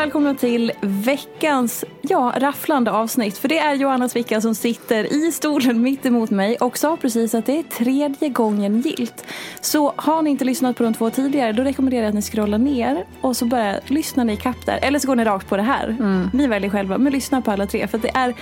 [0.00, 3.38] Välkomna till veckans ja, rafflande avsnitt.
[3.38, 7.34] För det är Johanna Svicka som sitter i stolen mitt emot mig och sa precis
[7.34, 9.24] att det är tredje gången gilt.
[9.60, 12.58] Så har ni inte lyssnat på de två tidigare då rekommenderar jag att ni scrollar
[12.58, 14.78] ner och så bara lyssnar ni ikapp där.
[14.82, 15.96] Eller så går ni rakt på det här.
[16.32, 16.98] Ni väljer själva.
[16.98, 18.34] Men lyssna på alla tre för det är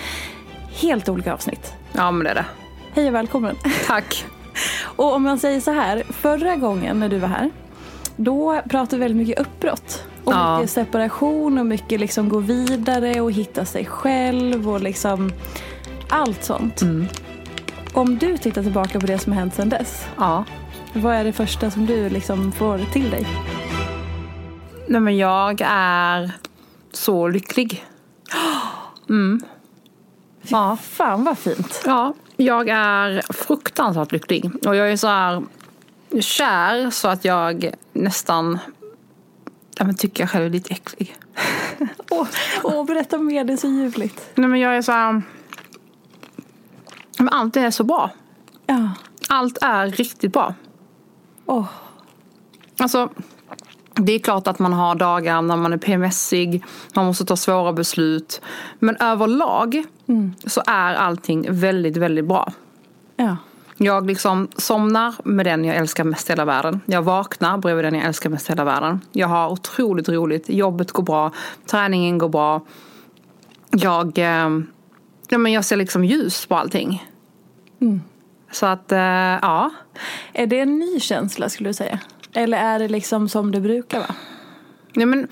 [0.83, 1.73] helt olika avsnitt.
[1.93, 2.47] Ja men det är det.
[2.93, 3.57] Hej och välkommen.
[3.87, 4.25] Tack.
[4.83, 7.51] Och om man säger så här, förra gången när du var här,
[8.17, 10.08] då pratade vi väldigt mycket uppbrott.
[10.29, 10.57] Och Ja.
[10.59, 15.33] mycket separation och mycket liksom gå vidare och hitta sig själv och liksom
[16.09, 16.83] allt sånt.
[16.83, 17.07] Mm.
[17.93, 20.45] Om du tittar tillbaka på det som har hänt sedan dess, Ja.
[20.93, 23.27] vad är det första som du liksom får till dig?
[24.89, 26.31] Nej men jag är
[26.93, 27.85] så lycklig.
[29.09, 29.41] Mm.
[30.43, 30.77] Ja.
[30.83, 31.83] Fan vad fint.
[31.85, 34.51] ja, jag är fruktansvärt lycklig.
[34.67, 35.43] Och jag är så här
[36.21, 38.59] kär så att jag nästan
[39.79, 41.17] ja, men tycker jag själv är lite äcklig.
[42.11, 42.27] Åh,
[42.63, 44.31] åh, berätta mer, det är så ljuvligt.
[44.35, 45.23] Nej men jag är så här
[47.19, 48.11] men allt är så bra.
[48.67, 48.91] Ja.
[49.29, 50.55] Allt är riktigt bra.
[51.47, 51.67] Åh,
[52.81, 53.11] Alltså,
[53.95, 57.73] det är klart att man har dagar när man är PMSig, man måste ta svåra
[57.73, 58.41] beslut.
[58.79, 59.85] Men överlag
[60.47, 62.53] så är allting väldigt, väldigt bra.
[63.17, 63.37] ja.
[63.81, 66.81] Jag liksom somnar med den jag älskar mest i hela världen.
[66.87, 69.01] Jag vaknar bredvid den jag älskar mest i hela världen.
[69.13, 71.33] Jag har otroligt roligt, jobbet går bra,
[71.67, 72.63] träningen går bra.
[73.71, 74.51] Jag, eh,
[75.29, 77.09] ja, men jag ser liksom ljus på allting.
[78.51, 79.71] Så att, eh, ja.
[80.33, 81.99] Är det en ny känsla skulle du säga?
[82.33, 84.15] Eller är det liksom som det brukar vara?
[84.93, 85.29] Ja, men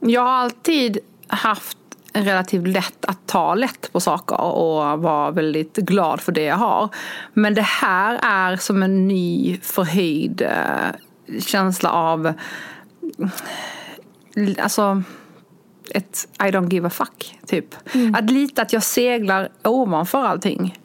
[0.00, 1.78] jag har alltid haft
[2.14, 6.88] relativt lätt att ta lätt på saker och vara väldigt glad för det jag har.
[7.32, 12.32] Men det här är som en ny förhöjd eh, känsla av
[14.58, 15.02] alltså
[15.90, 17.74] ett I don't give a fuck typ.
[18.14, 20.78] Att lita att jag seglar ovanför allting.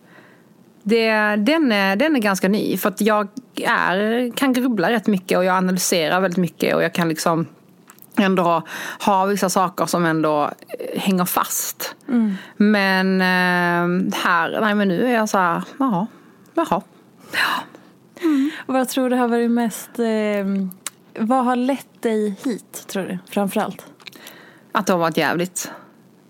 [0.84, 5.38] Det, den, är, den är ganska ny för att jag är, kan grubbla rätt mycket
[5.38, 7.48] och jag analyserar väldigt mycket och jag kan liksom
[8.22, 8.64] ändå
[9.00, 11.96] ha vissa saker som ändå eh, hänger fast.
[12.58, 16.08] Men eh, här, nej men nu är jag så här, jaha,
[16.54, 16.82] jaha.
[18.66, 20.00] Vad tror du har varit mest...
[20.00, 20.46] Eh,
[21.20, 23.18] vad har lett dig hit, tror du?
[23.30, 23.86] Framförallt.
[24.72, 25.72] Att det har varit jävligt.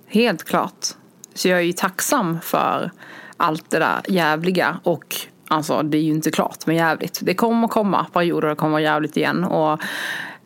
[0.07, 0.85] Helt klart.
[1.33, 2.91] Så jag är ju tacksam för
[3.37, 5.15] allt det där jävliga och
[5.47, 7.19] alltså det är ju inte klart med jävligt.
[7.23, 9.79] Det kommer komma perioder det kommer vara jävligt igen och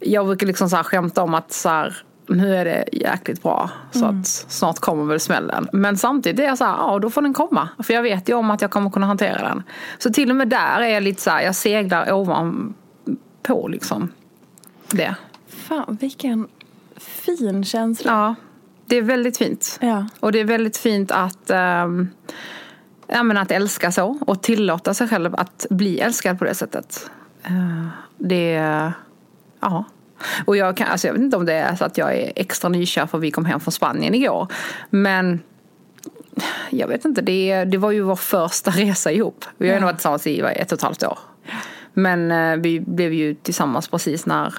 [0.05, 1.97] jag brukar liksom så här skämta om att så här,
[2.27, 5.67] nu är det jäkligt bra så att snart kommer väl smällen.
[5.73, 7.69] Men samtidigt är jag så här, ja då får den komma.
[7.83, 9.63] För jag vet ju om att jag kommer kunna hantera den.
[9.97, 14.11] Så till och med där är jag lite så här, jag seglar ovanpå liksom
[14.91, 15.15] det.
[15.47, 16.47] Fan, vilken
[16.97, 18.11] fin känsla.
[18.11, 18.35] Ja,
[18.85, 19.77] det är väldigt fint.
[19.81, 20.07] Ja.
[20.19, 22.09] Och det är väldigt fint att ehm,
[23.07, 27.09] ja, men att älska så och tillåta sig själv att bli älskad på det sättet.
[27.43, 28.91] Eh, det,
[29.63, 29.85] ja.
[30.45, 32.69] Och jag, kan, alltså jag vet inte om det är så att jag är extra
[32.69, 34.47] nykär för vi kom hem från Spanien igår.
[34.89, 35.39] Men
[36.69, 39.45] jag vet inte, det, det var ju vår första resa ihop.
[39.57, 39.85] Vi har ju ja.
[39.85, 41.19] varit tillsammans i ett och ett halvt år.
[41.93, 44.53] Men eh, vi blev ju tillsammans precis när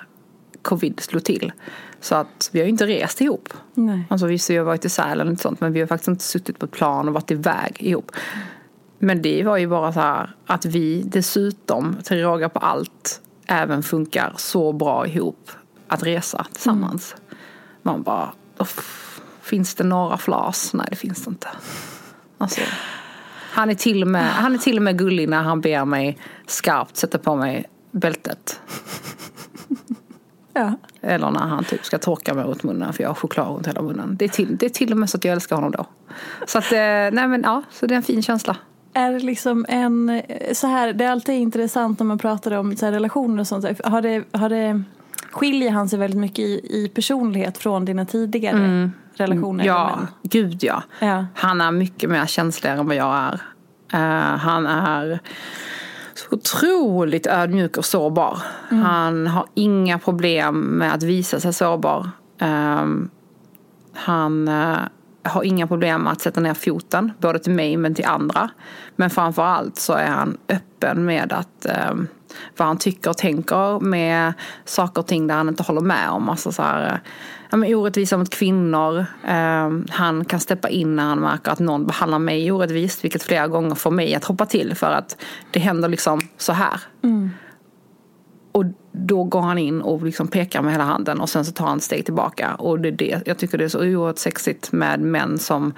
[0.62, 1.52] covid slog till.
[2.00, 3.48] Så att vi har ju inte rest ihop.
[3.74, 4.06] Nej.
[4.10, 6.58] Alltså visst, vi har varit i Sälen och sånt men vi har faktiskt inte suttit
[6.58, 8.12] på ett plan och varit iväg ihop.
[8.98, 13.82] Men det var ju bara så här att vi dessutom, till råga på allt, även
[13.82, 15.50] funkar så bra ihop
[15.88, 17.14] att resa tillsammans.
[17.14, 17.36] Mm.
[17.82, 18.32] Man bara,
[19.42, 20.72] finns det några flas?
[20.74, 21.48] Nej det finns det inte.
[22.38, 22.60] Alltså,
[23.50, 26.96] han, är till med, han är till och med gullig när han ber mig skarpt
[26.96, 28.60] sätta på mig bältet.
[30.52, 30.72] Ja.
[31.00, 33.82] Eller när han typ ska torka mig runt munnen för jag har choklad runt hela
[33.82, 34.16] munnen.
[34.16, 35.86] Det är till, det är till och med så att jag älskar honom då.
[36.46, 38.56] Så att, eh, nej men ja, så det är en fin känsla.
[38.94, 42.92] Är liksom en, så här, det är alltid intressant när man pratar om så här,
[42.92, 43.64] relationer och sånt.
[43.84, 44.82] Har det, har det,
[45.30, 48.92] skiljer han sig väldigt mycket i, i personlighet från dina tidigare mm.
[49.14, 49.64] relationer?
[49.64, 50.82] Ja, gud ja.
[50.98, 51.26] ja.
[51.34, 53.40] Han är mycket mer känslig än vad jag är.
[53.94, 55.20] Uh, han är
[56.14, 58.38] så otroligt ödmjuk och sårbar.
[58.70, 58.82] Mm.
[58.82, 62.10] Han har inga problem med att visa sig sårbar.
[62.40, 63.10] Um,
[63.92, 64.78] han uh,
[65.24, 68.50] har inga problem med att sätta ner foten, både till mig men till andra.
[68.96, 71.94] Men framför allt så är han öppen med att eh,
[72.56, 74.32] vad han tycker och tänker med
[74.64, 76.28] saker och ting där han inte håller med om.
[76.28, 76.98] Alltså så här, eh,
[77.50, 79.06] ja, men orättvisa mot kvinnor.
[79.24, 83.48] Eh, han kan steppa in när han märker att någon behandlar mig orättvist, vilket flera
[83.48, 85.16] gånger får mig att hoppa till för att
[85.50, 86.80] det händer liksom så här.
[87.02, 87.30] Mm.
[88.54, 91.66] Och då går han in och liksom pekar med hela handen och sen så tar
[91.66, 92.54] han ett steg tillbaka.
[92.54, 93.22] Och det är det.
[93.26, 95.72] Jag tycker det är så oerhört sexigt med män som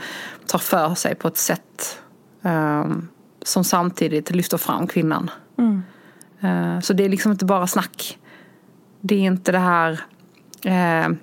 [0.46, 2.00] tar för sig på ett sätt
[2.42, 3.08] um,
[3.42, 5.30] som samtidigt lyfter fram kvinnan.
[5.58, 5.82] Mm.
[6.44, 8.18] Uh, så det är liksom inte bara snack.
[9.00, 10.00] Det är inte det här
[10.66, 11.16] uh,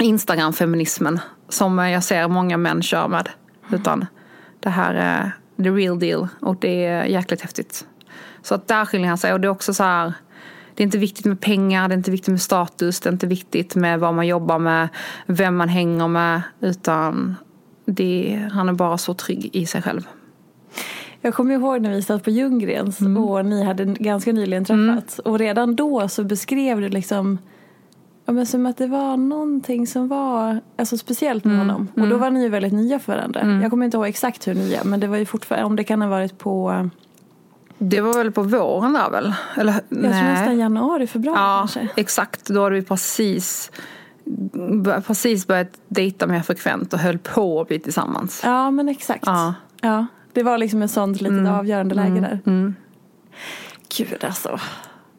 [0.00, 3.28] Instagram-feminismen som jag ser många män kör med.
[3.70, 4.06] Utan
[4.60, 7.86] det här är the real deal och det är jäkligt häftigt.
[8.42, 10.12] Så att där skiljer han sig och det är också så här
[10.78, 13.26] det är inte viktigt med pengar, det är inte viktigt med status, det är inte
[13.26, 14.88] viktigt med vad man jobbar med,
[15.26, 17.36] vem man hänger med, utan
[17.84, 20.08] det, han är bara så trygg i sig själv.
[21.20, 23.24] Jag kommer ihåg när vi satt på Ljunggrens mm.
[23.24, 25.32] och ni hade ganska nyligen träffats mm.
[25.32, 27.38] och redan då så beskrev du liksom
[28.24, 31.88] Ja, men som att det var någonting som var alltså, speciellt med mm, honom.
[31.94, 32.20] Och då mm.
[32.20, 33.40] var ni ju väldigt nya för varandra.
[33.40, 33.62] Mm.
[33.62, 36.02] Jag kommer inte ihåg exakt hur nya men det var ju fortfarande, om det kan
[36.02, 36.88] ha varit på
[37.78, 39.34] det var väl på våren där väl?
[39.56, 40.10] Eller, jag nej.
[40.10, 41.88] tror nästan januari, februari ja, kanske.
[41.96, 42.46] exakt.
[42.46, 43.70] Då hade vi precis,
[45.06, 48.40] precis börjat dejta mer frekvent och höll på att bli tillsammans.
[48.44, 49.26] Ja men exakt.
[49.26, 49.54] Ja.
[49.80, 51.54] ja det var liksom ett sånt litet mm.
[51.54, 52.22] avgörande läge mm.
[52.22, 52.40] där.
[52.46, 52.74] Mm.
[53.96, 54.60] Gud alltså.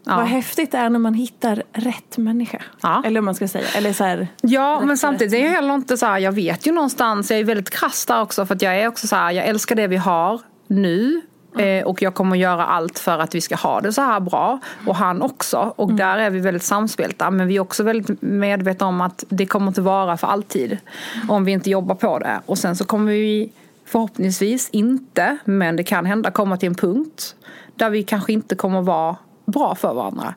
[0.05, 0.15] Ja.
[0.15, 2.61] Vad häftigt det är när man hittar rätt människa.
[2.81, 3.03] Ja.
[3.05, 3.67] Eller om man ska säga.
[3.75, 6.71] Eller så här, ja men samtidigt det är heller inte så här, jag vet ju
[6.71, 9.45] någonstans, jag är väldigt krass där också för att jag är också så här, jag
[9.45, 11.21] älskar det vi har nu.
[11.55, 11.87] Mm.
[11.87, 14.59] och jag kommer göra allt för att vi ska ha det så här bra.
[14.87, 15.73] Och han också.
[15.75, 15.97] Och mm.
[15.97, 17.31] där är vi väldigt samspelta.
[17.31, 20.77] Men vi är också väldigt medvetna om att det kommer inte vara för alltid.
[21.15, 21.29] Mm.
[21.29, 22.41] Om vi inte jobbar på det.
[22.45, 23.51] Och sen så kommer vi
[23.85, 27.35] förhoppningsvis inte, men det kan hända, komma till en punkt
[27.75, 29.15] där vi kanske inte kommer vara
[29.45, 30.33] bra för varandra.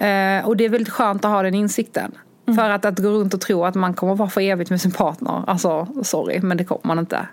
[0.00, 2.12] Eh, och det är väldigt skönt att ha den insikten.
[2.46, 2.56] Mm.
[2.56, 4.92] För att, att gå runt och tro att man kommer vara för evigt med sin
[4.92, 7.26] partner, alltså sorry, men det kommer man inte.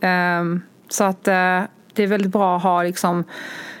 [0.00, 0.44] Eh,
[0.88, 1.62] så att eh,
[1.96, 3.24] det är väldigt bra att ha liksom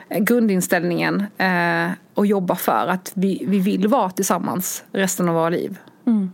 [0.08, 5.78] grundinställningen eh, och jobba för att vi, vi vill vara tillsammans resten av våra liv.
[6.06, 6.30] Mm.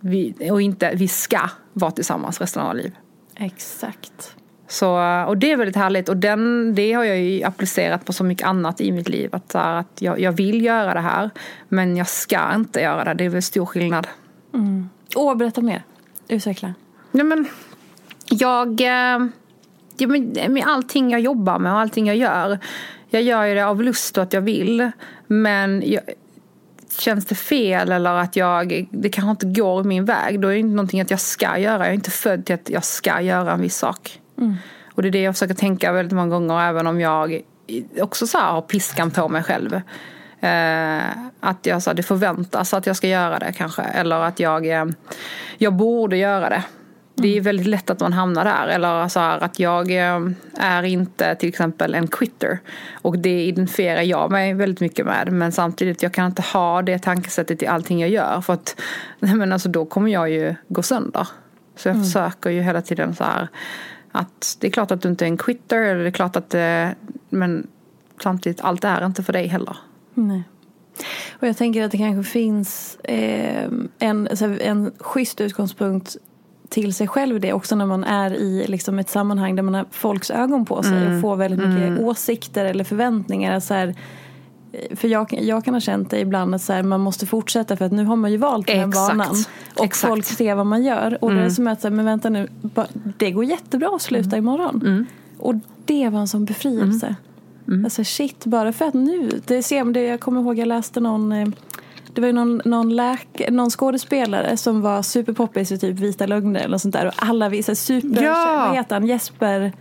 [0.00, 1.40] Vi, och inte vi ska
[1.72, 2.92] vara tillsammans resten av våra liv.
[3.34, 4.36] Exakt.
[4.68, 4.88] Så,
[5.26, 8.46] och det är väldigt härligt och den, det har jag ju applicerat på så mycket
[8.46, 9.34] annat i mitt liv.
[9.34, 11.30] Att, att jag, jag vill göra det här
[11.68, 13.14] men jag ska inte göra det.
[13.14, 14.06] Det är väl stor skillnad.
[14.54, 14.88] Mm.
[15.16, 15.82] Åh, berätta mer.
[16.28, 16.74] Utveckla.
[17.10, 17.46] Nej, men,
[18.28, 19.26] jag, eh,
[20.02, 22.58] ja, men, med allting jag jobbar med och allting jag gör.
[23.10, 24.90] Jag gör ju det av lust och att jag vill.
[25.26, 26.02] Men jag,
[26.98, 30.40] känns det fel eller att jag, det kanske inte går min väg.
[30.40, 31.78] Då är det inte någonting att jag ska göra.
[31.78, 34.20] Jag är inte född till att jag ska göra en viss sak.
[34.38, 34.54] Mm.
[34.94, 37.40] Och det är det jag försöker tänka väldigt många gånger även om jag
[38.00, 39.74] också så har piskan på mig själv.
[40.40, 41.02] Eh,
[41.40, 43.82] att jag, så här, det förväntas att jag ska göra det kanske.
[43.82, 44.84] Eller att jag, eh,
[45.58, 46.62] jag borde göra det.
[47.22, 48.66] Det är väldigt lätt att man hamnar där.
[48.68, 50.20] Eller så här, att jag eh,
[50.54, 52.58] är inte till exempel en quitter.
[53.02, 55.32] Och det identifierar jag mig väldigt mycket med.
[55.32, 58.40] Men samtidigt, jag kan inte ha det tankesättet i allting jag gör.
[58.40, 58.80] För att
[59.18, 61.28] men alltså, då kommer jag ju gå sönder.
[61.76, 62.04] Så jag mm.
[62.04, 63.48] försöker ju hela tiden så här
[64.12, 66.50] Att det är klart att du inte är en quitter, eller det är klart att
[66.50, 66.94] det,
[67.28, 67.66] men
[68.22, 69.76] samtidigt, allt är inte för dig heller.
[70.14, 70.42] Nej.
[71.40, 76.16] Och jag tänker att det kanske finns eh, en, alltså en schysst utgångspunkt
[76.72, 79.84] till sig själv det också när man är i liksom ett sammanhang där man har
[79.90, 81.14] folks ögon på sig Mm.
[81.14, 83.60] och får väldigt mycket åsikter eller förväntningar.
[83.60, 83.94] Så här,
[84.72, 87.76] eh, för jag, jag kan ha känt det ibland att så här, man måste fortsätta
[87.76, 89.36] för att nu har man ju valt den här banan.
[89.78, 90.08] Och Exakt.
[90.10, 91.18] folk ser vad man gör.
[91.24, 91.50] Och det är Mm.
[91.50, 92.48] som att, så här, men vänta nu,
[93.16, 94.80] det går jättebra att sluta imorgon.
[94.84, 95.06] Mm.
[95.38, 97.16] Och det var en sån befrielse.
[97.84, 101.32] Alltså shit, bara för att nu, det ser, det, jag kommer ihåg jag läste någon
[101.32, 101.48] eh,
[102.14, 106.60] det var ju någon, någon, läk, någon skådespelare som var superpoppis i typ Vita lögner
[106.60, 108.64] eller sånt där och alla visade super, Ja.
[108.68, 109.72] vad heter han, Jesper?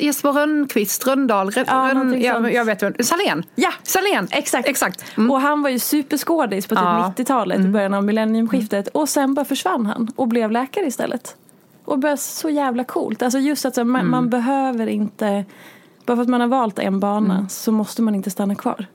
[0.00, 2.22] Jesper Rönnqvist, Röndahl, Rön, Ja, någonting
[2.52, 3.42] jag, vet vem, Salén.
[3.54, 4.68] Ja, Salén, exakt.
[4.68, 5.04] exakt.
[5.18, 5.30] Mm.
[5.30, 6.96] Och han var ju superskådis på typ Ja.
[6.98, 7.10] Mm.
[7.10, 11.36] 90-talet, i början av millenniumskiftet och sen bara försvann han och blev läkare istället.
[11.84, 14.10] Och var så jävla coolt, alltså just att så, man, Mm.
[14.10, 15.44] man behöver inte,
[16.06, 17.48] bara för att man har valt en bana Mm.
[17.48, 18.86] så måste man inte stanna kvar.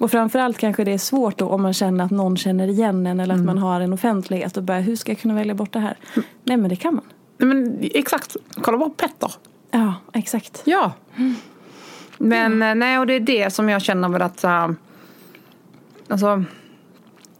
[0.00, 3.20] Och framförallt kanske det är svårt då om man känner att någon känner igen en
[3.20, 3.46] eller att Mm.
[3.46, 5.96] man har en offentlighet och bara hur ska jag kunna välja bort det här?
[6.44, 7.04] Nej men det kan man.
[7.38, 9.32] Nej, Men, exakt, kolla bara på Petter.
[9.70, 10.62] Ja, exakt.
[10.64, 10.92] Ja.
[12.18, 14.74] Men eh, nej, och det är det som jag känner med att så här,
[16.08, 16.44] alltså,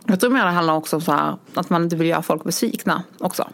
[0.06, 2.44] jag tror mer det handlar också om så här, att man inte vill göra folk
[2.44, 3.48] besvikna också.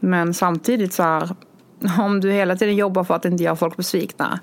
[0.00, 1.30] Men samtidigt så här,
[1.98, 4.40] om du hela tiden jobbar för att inte göra folk besvikna,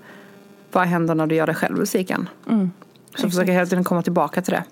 [0.72, 2.30] vad händer när du gör dig själv besviken?
[3.16, 4.64] Så försöker jag hela tiden komma tillbaka till det.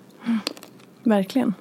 [1.02, 1.54] Verkligen.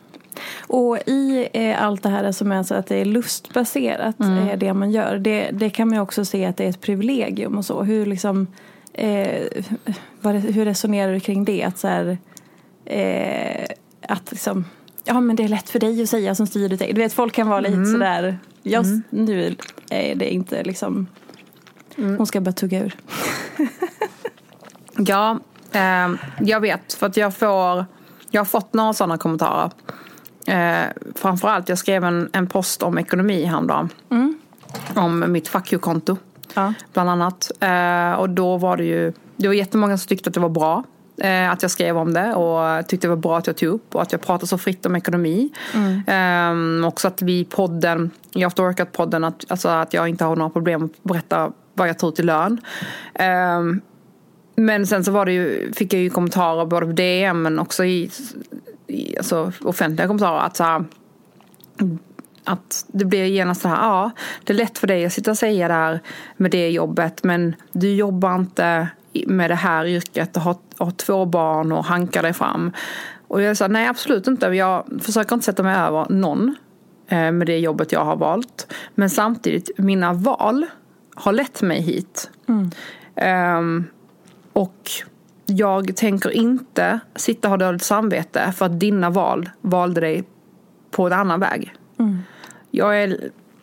[0.67, 4.37] Och i eh, allt det här som är så att det är lustbaserat, Mm.
[4.47, 6.81] eh, det man gör, det, det kan man ju också se att det är ett
[6.81, 7.83] privilegium och så.
[7.83, 8.47] Hur, liksom,
[8.93, 9.41] eh,
[10.21, 11.63] vad, hur resonerar du kring det?
[11.63, 12.17] Att, så här,
[12.85, 13.65] eh,
[14.07, 14.65] att liksom,
[15.03, 16.93] ja men det är lätt för dig att säga som styr dig.
[16.93, 17.91] Du vet folk kan vara lite Mm.
[17.91, 19.55] sådär, jag, nu
[19.89, 21.07] är det inte liksom,
[21.97, 22.17] Mm.
[22.17, 22.95] hon ska bara tugga ur.
[24.97, 25.39] Ja,
[25.71, 26.09] eh,
[26.39, 26.93] jag vet.
[26.93, 27.85] För att jag får,
[28.29, 29.71] jag har fått några sådana kommentarer.
[30.47, 33.89] Eh, framförallt, jag skrev en, en post om ekonomi häromdagen.
[34.95, 36.17] Om mitt fuck you-konto.
[36.53, 36.73] Ja.
[36.93, 37.51] Bland annat.
[37.59, 40.83] Eh, och då var det ju, det var jättemånga som tyckte att det var bra.
[41.17, 43.95] Eh, att jag skrev om det och tyckte det var bra att jag tog upp
[43.95, 45.49] och att jag pratar så fritt om ekonomi.
[46.07, 50.35] Eh, också att vi i podden, i After Workout-podden, att, alltså att jag inte har
[50.35, 52.61] några problem att berätta vad jag tror till lön.
[53.13, 53.61] Eh,
[54.55, 57.85] men sen så var det ju, fick jag ju kommentarer både på DM men också
[57.85, 58.11] i,
[58.87, 60.85] i alltså offentliga kommentarer att så här,
[62.43, 64.11] att det blir genast så här, ja,
[64.43, 65.99] det är lätt för dig att sitta och säga där
[66.37, 68.87] med det jobbet men du jobbar inte
[69.27, 72.71] med det här yrket och har, har två barn och hankar dig fram.
[73.27, 76.55] Och jag sa nej absolut inte, jag försöker inte sätta mig över någon
[77.07, 78.73] eh, med det jobbet jag har valt.
[78.95, 80.65] Men samtidigt, mina val
[81.15, 82.29] har lett mig hit.
[83.15, 83.85] Ehm,
[84.53, 84.91] och
[85.45, 90.23] jag tänker inte sitta och ha dåligt samvete för att dina val valde dig
[90.91, 91.73] på en annan väg.
[92.71, 93.17] Jag är,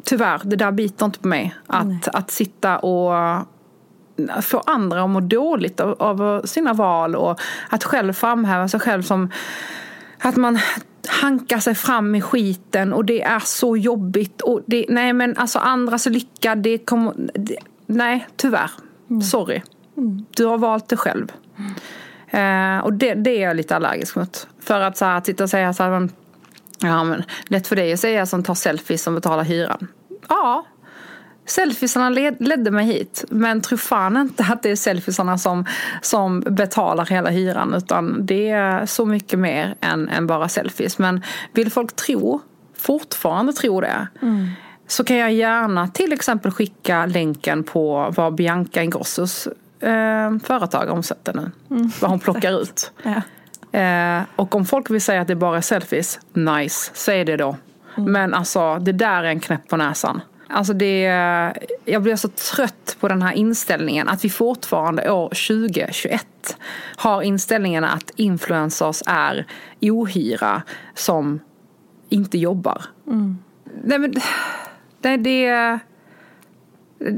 [0.05, 1.55] tyvärr, det där biter inte på mig.
[1.67, 3.13] Att, att sitta och
[4.43, 9.03] få andra att må dåligt av, av sina val och att själv framhäva sig själv
[9.03, 9.31] som
[10.19, 10.59] att man
[11.09, 14.41] hankar sig fram i skiten och det är så jobbigt.
[14.41, 17.15] Och det, nej men alltså andras lycka, det kommer...
[17.35, 18.71] Det, nej, tyvärr.
[19.31, 19.63] Sorry.
[20.31, 21.33] Du har valt det själv.
[22.31, 24.49] Eh, och det, det är jag lite allergisk mot.
[24.61, 26.11] För att, så här, att sitta och säga så här, men,
[26.81, 29.89] ja men lätt för dig att säga som tar selfies som betalar hyran.
[30.29, 30.65] Ja,
[31.49, 33.25] Selfiesarna led, ledde mig hit.
[33.29, 35.65] Men tro fan inte att det är selfiesarna som,
[36.03, 37.75] som betalar hela hyran.
[37.75, 40.99] Utan det är så mycket mer än, än bara selfies.
[40.99, 42.41] Men vill folk tro,
[42.77, 44.09] fortfarande tro det.
[44.87, 49.49] Så kan jag gärna till exempel skicka länken på vad Bianca Ingrossos
[49.81, 51.51] eh, företag omsätter nu.
[52.01, 52.93] Vad hon plockar ut.
[53.03, 53.23] Ja.
[53.79, 57.57] Eh, och om folk vill säga att det bara är selfies, nice, säg det då.
[57.97, 60.21] Men alltså det där är en knäpp på näsan.
[60.51, 61.03] Alltså det,
[61.85, 66.27] jag blir så trött på den här inställningen att vi fortfarande år 2021
[66.97, 69.47] har inställningen att influencers är
[69.81, 70.63] ohyra
[70.95, 71.41] som
[72.09, 72.85] inte jobbar.
[73.85, 74.15] Nej men,
[75.01, 75.79] det, det,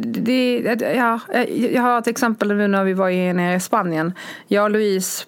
[0.04, 0.58] det,
[0.96, 1.20] ja,
[1.72, 4.12] jag har ett exempel nu när vi var nere i Spanien.
[4.48, 5.24] Jag och Louise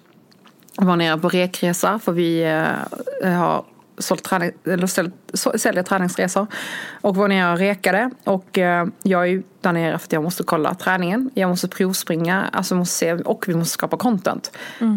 [0.77, 2.43] var nere på rekresa för vi
[3.23, 3.65] eh, har
[3.97, 6.47] sålt träning, eller säl, så- säljer träningsresor.
[7.01, 8.09] Och var nere och rekade.
[8.23, 11.29] Och eh, jag är där nere för att jag måste kolla träningen.
[11.33, 14.51] Jag måste provspringa alltså måste se, och vi måste skapa content.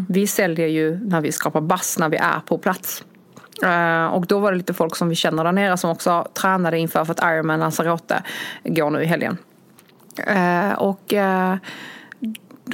[0.08, 3.04] Vi säljer ju när vi skapar bass när vi är på plats.
[3.64, 6.78] Eh, och då var det lite folk som vi känner där nere som också tränade
[6.78, 8.22] inför för att Ironman Lanzarote
[8.64, 9.38] går nu i helgen.
[10.18, 11.56] Eh, och eh,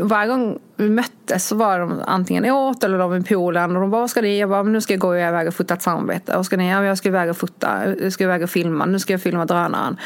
[0.01, 3.77] varje gång vi möttes så var de antingen åt eller de var i poolen.
[3.77, 4.41] Och de bara, vad ska ni?
[4.41, 6.37] Jag bara, nu ska jag gå iväg och fota ett samarbete.
[6.37, 6.71] Vad ska ni?
[6.71, 7.95] Ja, jag ska iväg och fota.
[8.03, 8.87] Jag ska iväg och filma.
[8.87, 9.97] Nu ska jag filma drönaren.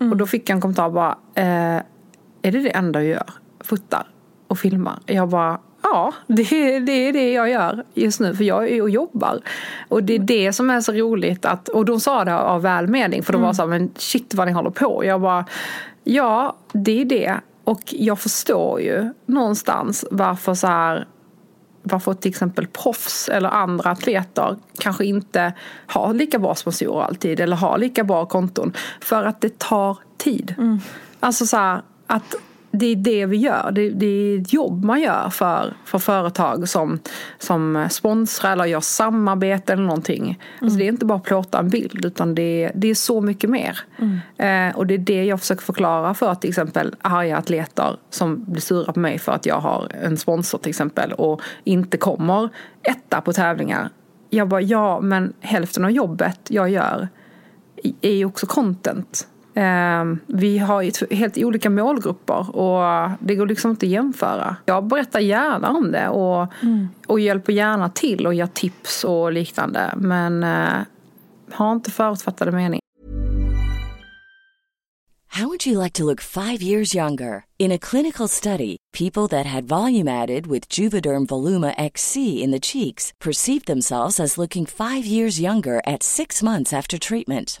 [0.00, 0.12] Mm.
[0.12, 1.82] Och då fick jag en kommentar bara, eh,
[2.42, 3.30] är det det enda du gör?
[3.64, 4.06] Fotar
[4.48, 4.98] och filmar?
[5.06, 6.44] Jag bara, ja, det,
[6.80, 8.34] det är det jag gör just nu.
[8.34, 9.40] För jag är och jobbar.
[9.88, 11.44] Och det är det som är så roligt.
[11.44, 13.22] Att, och de sa det av välmening.
[13.22, 13.54] För de var mm.
[13.54, 15.04] så här, men shit vad ni håller på.
[15.04, 15.44] Jag bara,
[16.04, 17.40] ja, det är det.
[17.64, 21.06] Och jag förstår ju någonstans varför så här
[21.86, 25.52] varför till exempel proffs eller andra atleter kanske inte
[25.86, 28.72] har lika bra sponsorer alltid eller har lika bra konton.
[29.00, 30.54] För att det tar tid.
[30.58, 30.80] Mm.
[31.20, 32.34] Alltså så här, att
[32.78, 33.70] det är det vi gör.
[33.72, 36.98] Det, det, är ett jobb man gör för, för företag som,
[37.38, 40.22] som sponsrar eller gör samarbete eller någonting.
[40.22, 40.36] Mm.
[40.60, 43.50] Alltså det är inte bara att plåta en bild utan det, det är så mycket
[43.50, 43.78] mer.
[43.98, 44.70] Mm.
[44.70, 48.62] Eh, och det är det jag försöker förklara för till exempel arga atleter som blir
[48.62, 52.48] sura på mig för att jag har en sponsor till exempel och inte kommer
[52.82, 53.90] etta på tävlingar.
[54.30, 57.08] Jag bara ja men hälften av jobbet jag gör
[58.00, 59.28] är ju också content.
[59.54, 64.56] Ehm, vi har ju helt olika målgrupper och det går liksom inte att jämföra.
[64.64, 66.88] Jag berättar gärna om det och, mm.
[67.06, 69.94] och hjälper gärna till och ger tips och liknande.
[69.96, 70.82] Men uh,
[71.52, 72.80] har inte förutfattade meningar.
[75.26, 77.44] How would you like to look five years younger?
[77.58, 82.60] In a clinical study, people that had volume added with Juvederm Voluma XC in the
[82.60, 87.60] cheeks perceived themselves as looking five years younger at six months after treatment.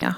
[0.00, 0.14] Ja.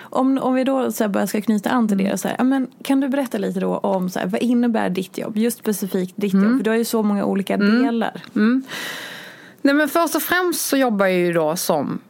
[0.00, 2.66] Om, om vi då så här bara ska knyta an till det, så här, men
[2.84, 5.36] kan du berätta lite då om så här, vad innebär ditt jobb?
[5.36, 6.44] Just specifikt ditt mm.
[6.44, 7.82] jobb, för du har ju så många olika mm.
[7.82, 8.22] delar.
[8.36, 8.64] Mm.
[9.62, 12.00] Nej, men först och främst så jobbar jag ju då som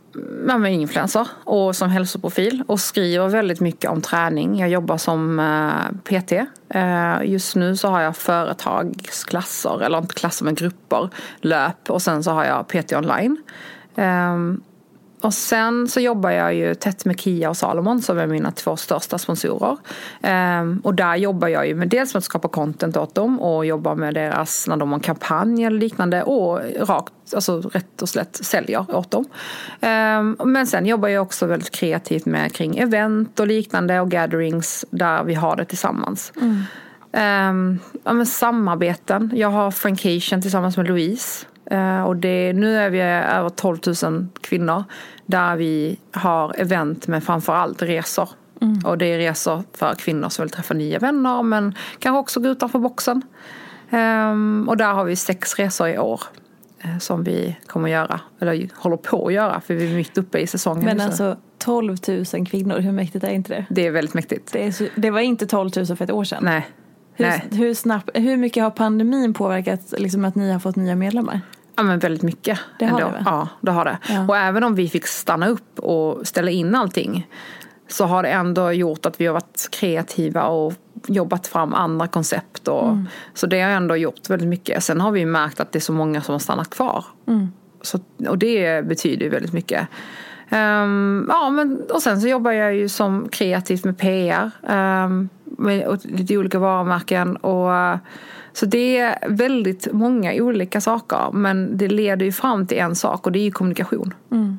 [0.58, 4.58] med influencer och som hälsoprofil och skriver väldigt mycket om träning.
[4.58, 6.32] Jag jobbar som eh, PT.
[6.68, 11.08] Eh, just nu så har jag företagsklasser, eller inte klasser men grupper,
[11.40, 13.36] löp och sen så har jag PT online.
[15.22, 18.76] Och sen så jobbar jag ju tätt med Kia och Salomon som är mina två
[18.76, 19.76] största sponsorer.
[20.22, 23.66] Ehm, och där jobbar jag ju med dels med att skapa content åt dem och
[23.66, 28.08] jobba med deras, när de har en kampanj eller liknande och rakt, alltså rätt och
[28.08, 29.24] slätt säljer åt dem.
[29.80, 34.84] Ehm, men sen jobbar jag också väldigt kreativt med kring event och liknande och gatherings
[34.90, 36.32] där vi har det tillsammans.
[36.36, 36.62] Mm.
[37.12, 39.30] Um, ja, men samarbeten.
[39.34, 41.46] Jag har Frankation tillsammans med Louise.
[41.70, 44.84] Eh, och det, nu är vi över 12 000 kvinnor
[45.26, 48.28] där vi har event med framförallt resor.
[48.84, 52.48] Och det är resor för kvinnor som vill träffa nya vänner men kanske också gå
[52.48, 53.22] utanför boxen.
[53.90, 56.20] Ehm, och där har vi sex resor i år
[56.80, 60.38] eh, som vi kommer göra, eller håller på att göra för vi är mitt uppe
[60.38, 60.84] i säsongen.
[60.84, 63.66] Men alltså 12 000 kvinnor, hur mäktigt är inte det?
[63.70, 64.52] Det är väldigt mäktigt.
[64.52, 66.44] Det, så, det var inte 12 000 för ett år sedan.
[66.44, 66.66] Nej.
[67.14, 67.44] Hur, Nej.
[67.50, 71.40] hur, snabbt, hur mycket har pandemin påverkat liksom, att ni har fått nya medlemmar?
[71.78, 72.58] Ja men väldigt mycket.
[72.78, 73.12] Det har ändå.
[73.18, 73.30] det, va?
[73.30, 73.98] Ja, det har det.
[74.08, 74.24] Ja.
[74.28, 77.26] Och även om vi fick stanna upp och ställa in allting
[77.88, 80.72] så har det ändå gjort att vi har varit kreativa och
[81.06, 82.68] jobbat fram andra koncept.
[82.68, 83.08] Och, Mm.
[83.34, 84.84] Så det har ändå gjort väldigt mycket.
[84.84, 87.04] Sen har vi märkt att det är så många som har stannat kvar.
[87.26, 87.48] Mm.
[87.82, 89.88] Så, och det betyder ju väldigt mycket.
[90.48, 94.50] Ehm, ja, men, och sen så jobbar jag ju som kreativt med PR.
[95.04, 97.36] Um, med och lite olika varumärken.
[97.36, 97.98] Och,
[98.52, 101.30] så det är väldigt många olika saker.
[101.32, 104.14] Men det leder ju fram till en sak och det är ju kommunikation.
[104.30, 104.58] Mm.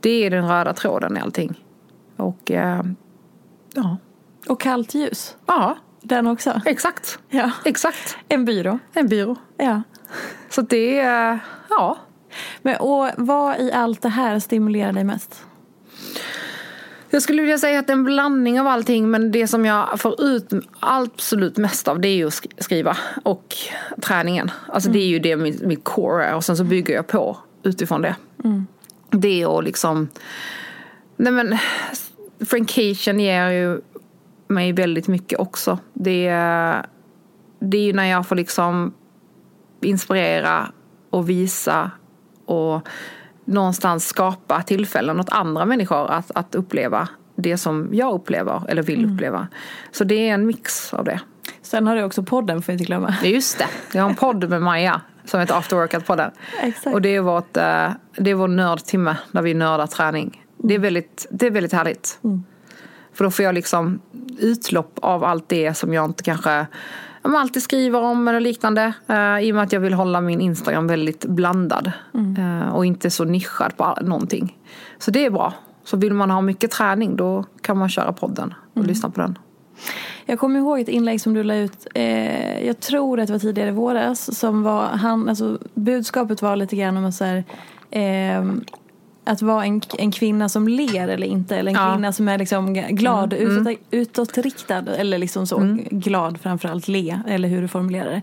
[0.00, 1.64] Det är den röda tråden i allting.
[2.16, 2.82] Och eh,
[3.74, 3.96] ja.
[4.48, 6.60] Och kallt ljus, ja, den också.
[6.66, 7.18] exakt.
[7.28, 7.50] Ja.
[7.64, 8.16] Exakt.
[8.28, 8.78] En byrå.
[8.92, 9.36] En byrå.
[9.56, 9.82] Ja.
[10.48, 11.98] Så det är, ja.
[12.62, 15.44] Men, och vad i allt det här stimulerar dig mest?
[17.10, 20.00] Jag skulle vilja säga att det är en blandning av allting men det som jag
[20.00, 23.56] får ut absolut mest av det är ju att sk- skriva och
[24.02, 24.50] träningen.
[24.66, 27.38] Alltså det är ju det mitt, mitt core är och sen så bygger jag på
[27.62, 28.14] utifrån det.
[29.10, 30.08] Det och liksom,
[31.16, 31.58] nej men
[32.46, 33.80] Frankation ger ju
[34.48, 35.78] mig väldigt mycket också.
[35.92, 36.28] Det,
[37.60, 38.94] det är ju när jag får liksom
[39.80, 40.72] inspirera
[41.10, 41.90] och visa
[42.46, 42.88] och
[43.48, 49.14] någonstans skapa tillfällen åt andra människor att, att uppleva det som jag upplever eller vill
[49.14, 49.48] uppleva.
[49.92, 51.20] Så det är en mix av det.
[51.62, 53.14] Sen har du också podden får jag inte glömma.
[53.24, 53.66] Just det.
[53.92, 56.30] Jag har en podd med Maja som heter After Workout-podden.
[56.84, 60.44] Och det är, vårt, eh, det är vår nördtimme där vi nördar träning.
[60.56, 62.18] Det är väldigt, det är väldigt härligt.
[63.12, 64.00] För då får jag liksom
[64.38, 66.66] utlopp av allt det som jag inte kanske
[67.28, 68.92] men alltid skriver om eller liknande.
[69.06, 71.92] Eh, I och med att jag vill hålla min Instagram väldigt blandad.
[72.38, 74.56] Eh, och inte så nischad på någonting.
[74.98, 75.54] Så det är bra.
[75.84, 79.38] Så vill man ha mycket träning då kan man köra podden och lyssna på den.
[80.26, 83.40] Jag kommer ihåg ett inlägg som du la ut, eh, jag tror att det var
[83.40, 87.44] tidigare i våras, som var, han, alltså, budskapet var lite grann om att så här,
[87.90, 88.44] eh,
[89.28, 91.94] att vara en, en kvinna som ler eller inte, eller en Ja.
[91.94, 97.48] kvinna som är liksom glad, Mm, utåt, utåtriktad, eller liksom så, glad framförallt, le, eller
[97.48, 98.22] hur du formulerar det.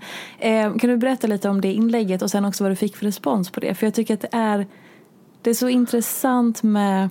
[0.49, 3.05] Eh, kan du berätta lite om det inlägget och sen också vad du fick för
[3.05, 3.75] respons på det?
[3.75, 4.65] För jag tycker att det är,
[5.41, 7.09] det är så intressant med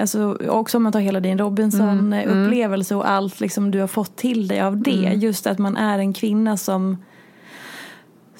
[0.00, 4.48] Alltså, också om man tar hela din Robinson-upplevelse och allt liksom du har fått till
[4.48, 5.12] dig av det.
[5.16, 6.96] Just att man är en kvinna som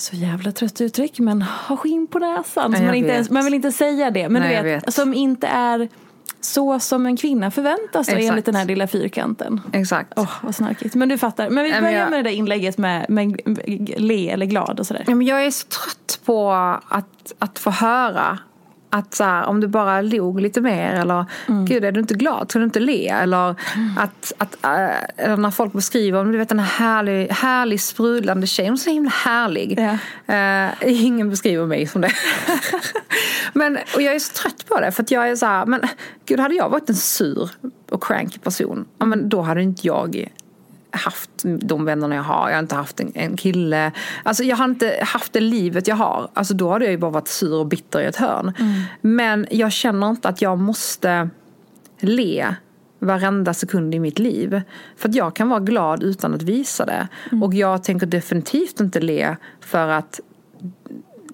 [0.01, 2.75] så jävla trött uttryck men har skinn på näsan.
[2.77, 4.29] Ja, man, inte ens, man vill inte säga det.
[4.29, 4.95] Men Nej, du vet, vet.
[4.95, 5.89] som inte är
[6.41, 9.61] så som en kvinna förväntar sig enligt den här lilla fyrkanten.
[9.73, 10.13] Exakt.
[10.17, 10.95] Åh, vad snarkigt.
[10.95, 11.51] Men du fattar.
[11.51, 13.41] Men vi börjar jag- med det där inlägget med, med
[13.97, 15.05] le eller glad och sådär.
[15.07, 16.51] Ja, men jag är så trött på
[16.89, 18.39] att, att få höra
[18.91, 21.25] att så här, om du bara log lite mer eller
[21.67, 23.09] gud är du inte glad, ska du inte le?
[23.09, 23.55] Eller,
[23.97, 28.71] att, att, äh, eller när folk beskriver om du vet här härlig, härlig sprudlande tjejen,
[28.71, 29.79] hon är så himla härlig.
[29.79, 29.99] Ja.
[30.35, 32.13] Eh, ingen beskriver mig som det.
[33.53, 35.81] men, och jag är så trött på det för att jag är så här, men
[36.27, 37.51] gud hade jag varit en sur
[37.91, 40.29] och cranky person, ja, men då hade inte jag
[40.91, 42.49] haft de vännerna jag har.
[42.49, 43.93] Jag har inte haft en, en kille.
[44.23, 46.29] Alltså jag har inte haft det livet jag har.
[46.35, 48.53] Alltså då hade jag ju bara varit sur och bitter i ett hörn.
[49.01, 51.31] Men jag känner inte att jag måste
[52.01, 52.55] le
[52.99, 54.63] varenda sekund i mitt liv.
[54.97, 57.09] För att jag kan vara glad utan att visa det.
[57.43, 60.21] Och jag tänker definitivt inte le för att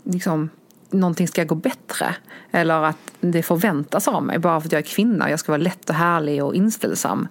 [0.05, 0.51] liksom,
[0.90, 2.14] någonting ska gå bättre.
[2.51, 5.31] Eller att det förväntas av mig bara för att jag är kvinna.
[5.31, 7.29] Jag ska vara lätt och härlig och inställsam.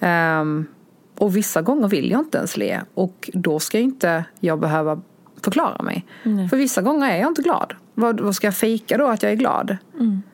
[0.00, 0.66] Ehm,
[1.22, 2.80] och vissa gånger vill jag inte ens le.
[2.94, 5.00] Och då ska inte jag behöva
[5.40, 6.06] förklara mig.
[6.50, 7.74] För vissa gånger är jag inte glad.
[7.94, 9.76] Vad, vad ska jag fejka då att jag är glad?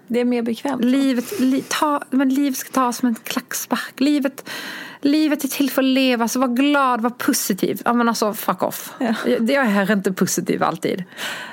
[0.06, 0.84] Det är mer bekvämt.
[0.84, 4.00] Livet, li, ta, men livet ska tas som en klackspark.
[4.00, 4.50] Livet,
[5.00, 7.82] livet är till för att leva, så var glad, var positiv.
[7.84, 8.94] Ja men alltså fuck off.
[8.98, 9.14] Ja.
[9.26, 11.04] Jag, jag är inte positiv alltid.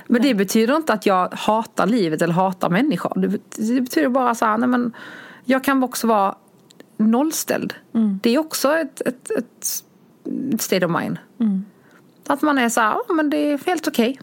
[0.07, 3.13] Men det betyder inte att jag hatar livet eller hatar människor.
[3.57, 4.93] Det betyder bara så här, nej men
[5.45, 6.35] jag kan också vara
[6.97, 7.73] nollställd.
[8.21, 9.83] Det är också ett, ett, ett,
[10.53, 11.17] ett state of mind.
[12.27, 14.19] Att man är så här, men det är helt okej.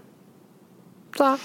[1.19, 1.39] Här.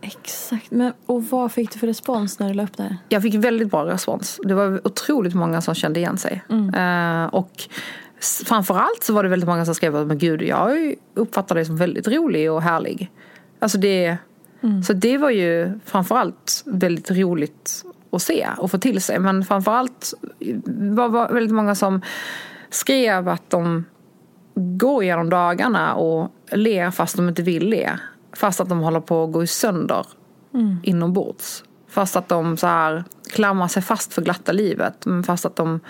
[0.00, 0.70] Exakt.
[0.70, 2.96] Men, och vad fick du för respons när du la upp det här?
[3.08, 4.40] Jag fick väldigt bra respons.
[4.44, 6.42] Det var otroligt många som kände igen sig.
[6.74, 7.50] Eh, och
[8.18, 11.64] s- framförallt så var det väldigt många som skrev att men gud, jag uppfattar dig
[11.64, 13.10] som väldigt rolig och härlig.
[13.58, 14.16] Alltså det,
[14.86, 19.18] Så det var ju framförallt väldigt roligt att se och få till sig.
[19.18, 20.14] Men framförallt
[20.74, 22.00] var det väldigt många som
[22.70, 23.84] skrev att de
[24.54, 27.90] går igenom dagarna och ler fast de inte vill le.
[28.32, 30.06] Fast att de håller på att gå sönder
[30.82, 31.64] inombords.
[31.88, 35.06] Fast att de så här klamrar sig fast för glatta livet.
[35.06, 35.80] Men fast att de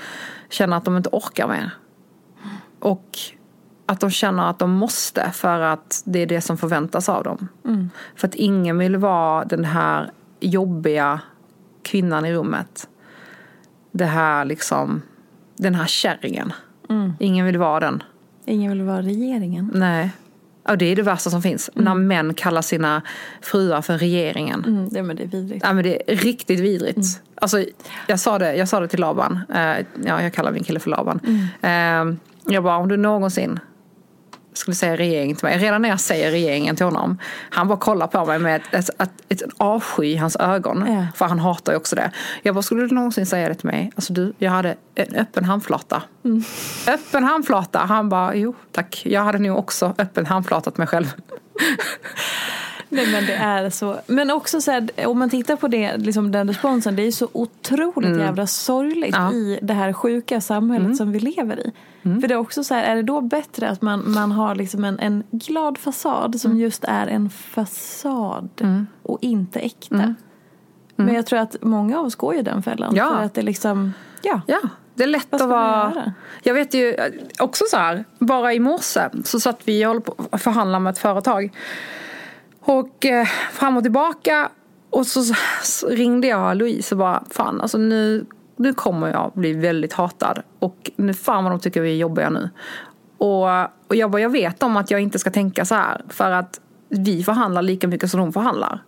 [0.50, 1.70] känner att de inte orkar mer.
[2.78, 3.18] Och
[3.86, 7.48] att de känner att de måste för att det är det som förväntas av dem.
[8.16, 11.20] För att ingen vill vara den här jobbiga
[11.90, 12.88] kvinnan i rummet.
[13.92, 15.02] Det här liksom,
[15.56, 16.52] den här kärringen.
[17.18, 18.02] Ingen vill vara den.
[18.44, 19.70] Ingen vill vara regeringen.
[19.74, 20.10] Nej.
[20.68, 21.70] Och det är det värsta som finns.
[21.74, 23.02] När män kallar sina
[23.40, 24.64] fruar för regeringen.
[24.64, 25.64] Mm, det, men det är vidrigt.
[25.64, 27.22] Ja, men det är riktigt vidrigt.
[27.34, 27.64] Alltså,
[28.06, 29.40] jag, sa det, jag sa det till Laban.
[29.54, 31.20] Eh, ja, jag kallar min kille för Laban.
[31.60, 32.16] Eh,
[32.52, 33.60] jag bara, om du någonsin
[34.52, 35.58] skulle säga regering till mig.
[35.58, 37.18] Redan när jag säger regeringen till honom.
[37.50, 40.84] Han bara kollar på mig med ett, ett, ett, avsky i hans ögon.
[40.86, 41.06] Ja.
[41.14, 42.10] För han hatar ju också det.
[42.42, 43.92] Jag bara, skulle du någonsin säga det till mig?
[43.96, 46.02] Alltså du, jag hade en öppen handflata.
[46.88, 47.78] Öppen handflata.
[47.78, 49.02] Han bara, jo tack.
[49.04, 51.06] Jag hade nog också öppen handflatat mig själv.
[52.92, 54.00] Nej men det är så.
[54.06, 57.28] Men också så här, om man tittar på det, liksom den responsen, det är så
[57.32, 59.32] otroligt jävla sorgligt Ja.
[59.32, 61.72] i det här sjuka samhället som vi lever i.
[62.02, 64.84] För det är också så här, är det då bättre att man, man har liksom
[64.84, 68.48] en, en glad fasad som just är en fasad
[69.02, 70.14] och inte äkta.
[70.96, 72.94] Men jag tror att många av oss går ju den fällan.
[72.96, 73.08] Ja.
[73.08, 74.40] För att det liksom, ja.
[74.46, 74.58] Ja,
[74.94, 75.92] det är lätt Vad att man vara...
[75.94, 76.12] göra?
[76.42, 77.04] Jag vet ju eh,
[77.38, 80.90] också så här, bara i morse så satt vi och håller på att förhandla med
[80.90, 81.52] ett företag.
[82.60, 84.48] Och eh, fram och tillbaka.
[84.90, 85.20] Och så,
[85.62, 90.42] så ringde jag Louise och bara, fan alltså nu, nu kommer jag bli väldigt hatad.
[90.58, 92.50] Och nu fan vad de tycker vi är jobbiga nu.
[93.18, 96.04] Och, och jag bara, jag vet om att jag inte ska tänka så här.
[96.08, 98.82] För att vi förhandlar lika mycket som de förhandlar.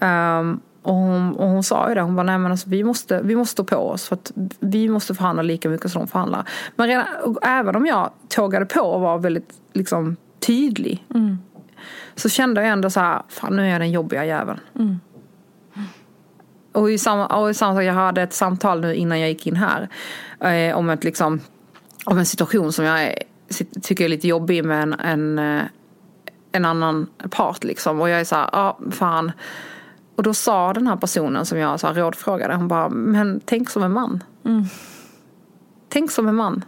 [0.00, 3.22] Ehm, och, hon, och hon sa ju det, hon bara nej men alltså, vi, måste,
[3.22, 6.48] vi måste stå på oss för att vi måste förhandla lika mycket som de förhandlar.
[6.76, 7.06] Men redan,
[7.42, 11.04] även om jag tågade på och var väldigt liksom, tydlig
[12.14, 14.60] så kände jag ändå så här, fan nu är jag den jobbiga jäveln.
[16.72, 19.46] Och i samma, och i samma sak, jag hade ett samtal nu innan jag gick
[19.46, 19.88] in här
[20.40, 21.40] eh, om, ett, liksom,
[22.04, 23.14] om en situation som jag
[23.82, 25.62] tycker är lite jobbig med en, en, eh,
[26.52, 28.00] en annan part liksom.
[28.00, 29.32] Och jag är så här, ja fan.
[30.16, 33.70] Och då sa den här personen som jag så här, rådfrågade, hon bara, men tänk
[33.70, 34.24] som en man.
[35.88, 36.64] Tänk som en man.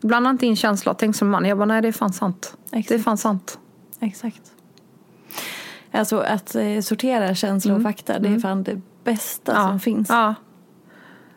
[0.00, 1.44] Blanda inte in känslor, tänk som en man.
[1.44, 2.56] Jag bara, nej det är fan sant.
[2.70, 3.04] Det är Exakt.
[3.04, 3.58] fan sant.
[4.02, 4.52] Exakt.
[5.92, 10.08] Alltså att eh, sortera känsla och fakta, det är fan det bästa som finns.
[10.08, 10.34] Ja.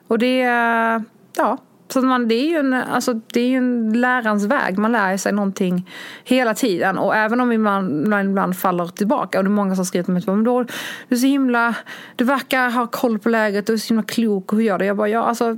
[0.08, 1.04] Och det är,
[1.38, 1.58] ja.
[1.88, 4.78] Så man, det är ju en, alltså, det är en lärans väg.
[4.78, 5.90] Man lär sig någonting
[6.24, 6.98] hela tiden.
[6.98, 9.38] Och även om man, man ibland faller tillbaka.
[9.38, 10.24] Och det är många som skriver till mig.
[10.26, 11.76] Men då, du är så himla,
[12.16, 13.68] du verkar ha koll på läget.
[13.68, 14.54] Du är så himla klok.
[14.54, 14.86] Och hur gör du?
[14.86, 15.58] Jag bara, ja alltså.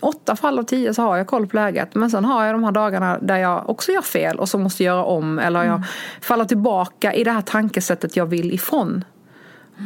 [0.00, 1.94] Åtta fall av tio så har jag koll på läget.
[1.94, 4.38] Men sen har jag de här dagarna där jag också gör fel.
[4.38, 5.38] Och så måste göra om.
[5.38, 5.82] Eller jag
[6.20, 9.04] faller tillbaka i det här tankesättet jag vill ifrån.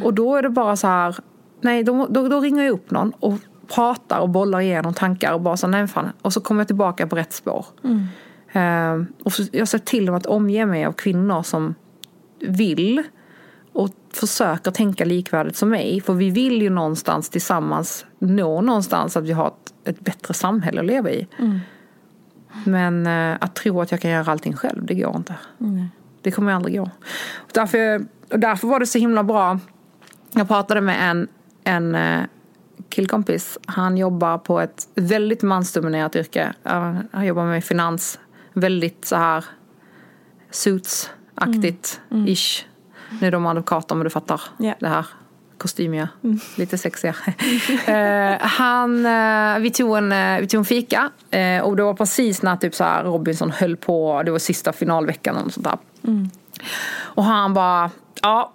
[0.05, 1.17] Och då är det bara så här,
[1.61, 3.35] nej då, då, då ringer jag upp någon och
[3.75, 6.13] pratar och bollar igenom tankar och bara så nej fan.
[6.23, 7.67] Och så kommer jag tillbaka på rätt spår.
[8.53, 11.75] Ehm, och så, jag ser till att omge mig av kvinnor som
[12.41, 13.03] vill
[13.73, 16.01] och försöker tänka likvärdigt som mig.
[16.01, 20.81] För vi vill ju någonstans tillsammans nå någonstans att vi har ett, ett bättre samhälle
[20.81, 21.29] att leva i.
[22.65, 25.35] Men eh, att tro att jag kan göra allting själv, det går inte.
[26.23, 26.83] Det kommer aldrig gå.
[27.37, 29.59] Och därför, och därför var det så himla bra.
[30.33, 31.29] Jag pratade med en,
[31.65, 32.25] en eh,
[32.89, 33.59] killkompis.
[33.67, 36.53] Han jobbar på ett väldigt mansdominerat yrke.
[37.11, 38.19] Han jobbar med finans.
[38.53, 39.45] Väldigt så här
[40.51, 42.67] suits-aktigt, ish.
[43.21, 44.75] Nu är de advokater men du fattar Ja.
[44.81, 45.07] det här
[45.59, 46.09] kostymiga,
[46.57, 47.15] lite sexiga.
[47.87, 51.11] eh, han, eh, vi, tog en, eh, vi tog en fika
[51.63, 55.37] och det var precis när typ så här Robinson höll på, det var sista finalveckan
[55.37, 55.79] och sånt där.
[56.99, 57.91] Och han bara,
[58.23, 58.53] ja,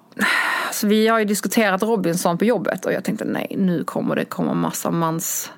[0.71, 4.25] så vi har ju diskuterat Robinson på jobbet och jag tänkte nej, nu kommer det
[4.25, 5.51] komma massa mans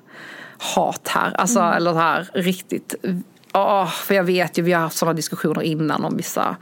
[0.58, 1.32] hat här.
[1.36, 2.94] Alltså, eller så här riktigt
[3.54, 6.56] Åh, för jag vet ju, vi har haft sådana diskussioner innan om vissa.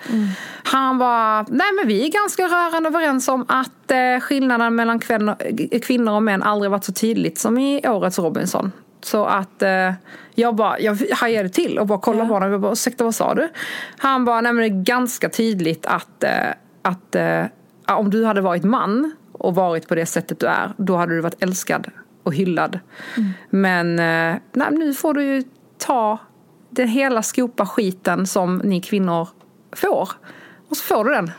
[0.64, 5.36] Han var, nej men vi är ganska rörande överens om att eh, skillnaden mellan kvinnor,
[5.78, 8.72] kvinnor och män aldrig varit så tydligt som i årets Robinson.
[9.02, 9.92] Så att eh,
[10.34, 12.50] jag bara, jag hajade till och bara kollade på honom.
[12.50, 13.48] Jag bara, ursäkta vad sa du?
[13.98, 16.30] Han bara, nej men det är ganska tydligt att, eh,
[16.82, 17.44] att eh,
[17.86, 21.20] om du hade varit man och varit på det sättet du är, då hade du
[21.20, 21.90] varit älskad
[22.22, 22.78] och hyllad.
[23.50, 25.44] Men eh, nej, nu får du ju
[25.78, 26.18] ta
[26.76, 29.28] den hela skopa skiten som ni kvinnor
[29.72, 30.10] får.
[30.68, 31.30] Och så får du den,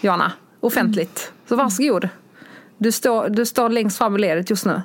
[0.00, 0.32] Johanna.
[0.60, 1.32] offentligt.
[1.48, 2.08] Så varsågod.
[2.78, 4.82] Du står, du står längst fram i ledet just nu.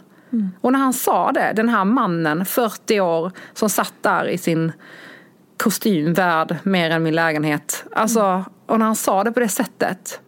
[0.61, 4.71] Och när han sa det, den här mannen, 40 år, som satt där i sin
[5.57, 7.85] kostym värd mer än min lägenhet.
[7.91, 10.19] Alltså, och när han sa det på det sättet.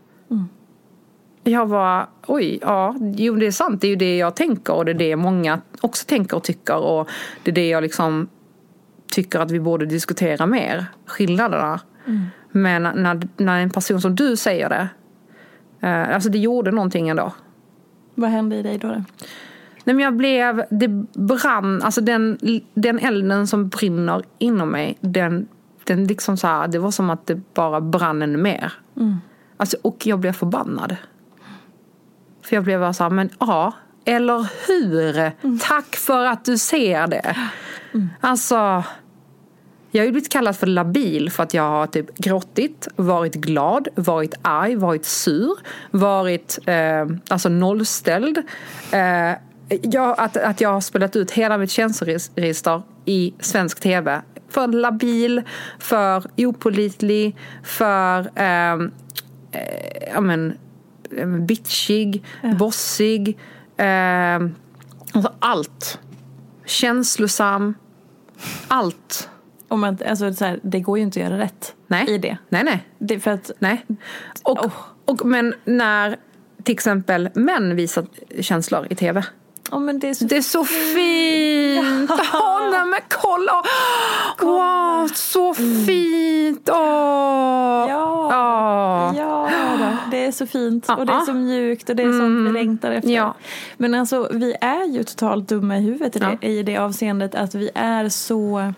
[1.43, 3.81] Jag var, oj, ja, jo det är sant.
[3.81, 6.77] Det är ju det jag tänker och det är det många också tänker och tycker.
[6.77, 7.09] Och
[7.43, 8.27] det är det jag liksom
[9.11, 10.85] tycker att vi borde diskutera mer.
[11.05, 11.79] Skillnaderna.
[12.51, 14.89] Men när, när en person som du säger det.
[15.87, 17.33] Eh, alltså det gjorde någonting ändå.
[18.15, 18.87] Vad hände i dig då?
[18.87, 19.03] då?
[19.83, 22.37] Nej men jag blev, det brann, alltså den,
[22.73, 25.47] den elden som brinner inom mig, den,
[25.83, 28.73] den liksom så här, det var som att det bara brann ännu mer.
[29.57, 30.95] Alltså, och jag blev förbannad.
[32.41, 33.73] För jag blev bara så här, men ja,
[34.05, 35.31] eller hur?
[35.59, 37.37] Tack för att du ser det.
[38.21, 38.83] Alltså,
[39.91, 43.87] jag har ju blivit kallad för labil för att jag har typ gråtit, varit glad,
[43.95, 45.57] varit arg, varit sur,
[45.91, 48.37] varit eh, alltså nollställd.
[48.91, 49.33] Eh,
[49.81, 54.21] jag, att, att jag har spelat ut hela mitt känsloregister i svensk tv.
[54.49, 55.41] För labil,
[55.79, 58.73] för opålitlig, för eh,
[59.51, 60.57] eh, ja, men,
[61.17, 62.23] eh, bitchig,
[62.59, 63.37] bossig.
[63.77, 64.35] Eh,
[65.13, 65.99] alltså allt.
[66.69, 67.73] Känslosam.
[68.67, 69.29] Allt.
[69.67, 72.09] Om man, alltså, så här, det går ju inte att göra rätt Nej.
[72.09, 72.37] i det.
[72.49, 72.87] Nej, nej.
[72.97, 73.85] det för att, nej.
[74.43, 74.71] Och, Oh.
[75.05, 76.17] och, men när
[76.63, 78.05] till exempel män visar
[78.39, 79.25] känslor i tv.
[79.71, 82.11] Oh, men det är så Det är så fint!
[82.33, 83.63] Åh, nej men kolla!
[84.39, 86.69] Wow, så fint!
[86.71, 86.75] Åh!
[87.89, 89.13] Ja, Ja.
[89.17, 90.11] ja då.
[90.11, 91.25] det är så fint och det är Ja.
[91.25, 93.09] så mjukt och det är sånt vi längtar efter.
[93.11, 93.35] Ja.
[93.77, 96.47] Men alltså vi är ju totalt dumma i huvudet i det, Ja.
[96.47, 98.73] i det avseendet att vi är så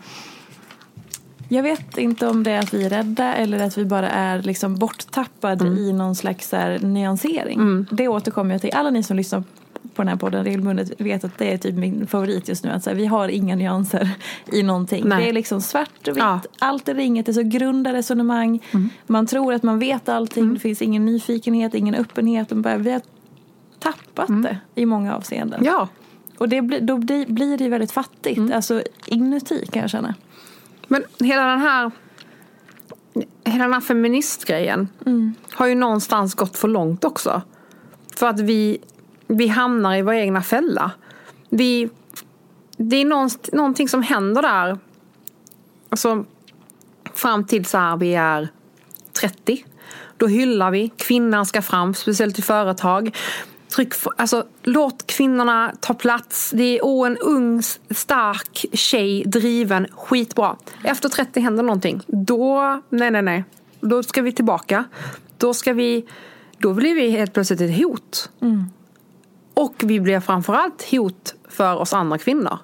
[1.49, 4.41] jag vet inte om det är att vi är rädda eller att vi bara är
[4.41, 7.86] liksom borttappade i någon slags här nyansering.
[7.91, 8.71] Det återkommer jag till.
[8.73, 9.43] Alla ni som lyssnar
[9.95, 12.69] på den här podden regelbundet vet att det är typ min favorit just nu.
[12.69, 14.10] Att så här, vi har inga nyanser
[14.51, 15.08] i någonting.
[15.08, 15.23] Nej.
[15.23, 16.17] Det är liksom svart och vitt.
[16.17, 16.41] Ja.
[16.60, 17.25] Allt eller inget.
[17.25, 18.63] Det är så grunda resonemang.
[19.08, 20.54] Man tror att man vet allting.
[20.54, 22.49] Det finns ingen nyfikenhet, ingen öppenhet.
[22.49, 23.01] Bara, vi har
[23.80, 25.62] tappat det i många avseenden.
[25.65, 25.88] ja.
[26.38, 28.51] Och det då blir, det ju väldigt fattigt.
[28.54, 30.15] Alltså inuti kan jag känna.
[30.88, 31.91] Men hela den här
[33.43, 34.88] Hela den här feministgrejen
[35.54, 37.41] har ju någonstans gått för långt också.
[38.15, 38.77] För att vi,
[39.38, 40.91] vi hamnar i vår egna fälla.
[41.50, 41.89] Vi,
[42.78, 43.06] det är
[43.56, 44.78] någonting som händer där.
[45.89, 46.26] Alltså,
[47.13, 48.48] fram till så här vi är
[49.13, 49.65] 30.
[50.17, 53.17] Då hyllar vi, kvinnan ska fram, speciellt i företag.
[53.76, 56.52] Tryck alltså, låt kvinnorna ta plats.
[56.52, 60.56] Det är oh, en ung, stark tjej, driven, skitbra.
[60.84, 62.02] Efter 30 händer någonting.
[62.08, 63.44] Då, nej nej nej.
[63.80, 64.84] Då ska vi tillbaka.
[65.38, 66.06] Då ska vi,
[66.58, 68.30] då blir vi helt plötsligt ett hot.
[68.41, 68.65] Mm.
[69.54, 72.58] Och vi blir framförallt hot för oss andra kvinnor.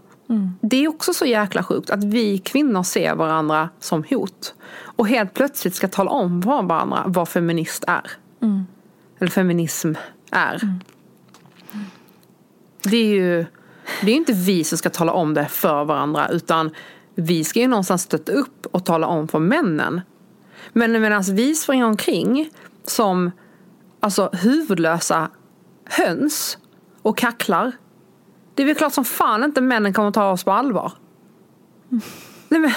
[0.62, 4.54] Det är också så jäkla sjukt att vi kvinnor ser varandra som hot.
[4.80, 8.12] Och helt plötsligt ska tala om för varandra vad feminist är.
[9.20, 9.94] Eller feminism
[10.32, 10.80] är.
[12.84, 13.46] Det är ju
[14.02, 16.72] det är inte vi som ska tala om det för varandra utan
[17.16, 20.02] vi ska ju någonstans stötta upp och tala om för männen.
[20.74, 22.50] Men medan vi springer omkring
[22.84, 23.32] som
[24.00, 25.30] alltså, huvudlösa
[25.86, 26.58] höns
[27.08, 27.72] och kacklar.
[28.56, 30.92] Det är väl klart som fan inte männen kommer ta oss på allvar.
[32.50, 32.72] Nej, men,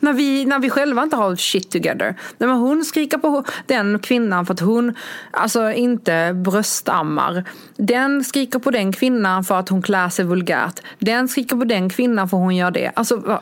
[0.00, 2.14] när, vi, när vi själva inte har shit together.
[2.38, 4.94] Nej, men hon skriker på den kvinnan för att hon
[5.30, 7.44] alltså, inte bröstammar.
[7.76, 10.80] Den skriker på den kvinnan för att hon klär sig vulgärt.
[10.98, 12.92] Den skriker på den kvinnan för att hon gör det.
[12.96, 13.40] Alltså.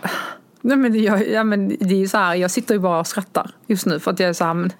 [0.60, 3.06] Nej, men jag, ja, men det är ju så här, jag sitter ju bara och
[3.06, 4.72] skrattar just nu för att jag är så här, men,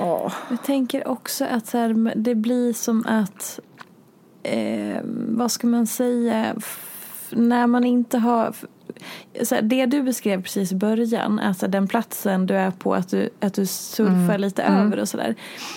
[0.00, 0.32] åh.
[0.50, 3.60] Jag tänker också att här, det blir som att,
[4.42, 4.96] eh,
[5.28, 6.84] vad ska man säga, F-
[7.30, 8.54] när man inte har,
[9.42, 13.08] så här, det du beskrev precis i början, alltså den platsen du är på, att
[13.08, 15.34] du, att du surfar lite över och sådär.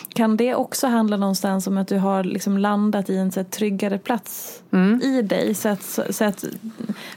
[0.09, 3.47] Kan det också handla någonstans om att du har liksom landat i en så här,
[3.47, 4.63] tryggare plats
[5.03, 5.53] i dig?
[5.55, 6.45] Så att, så, så att,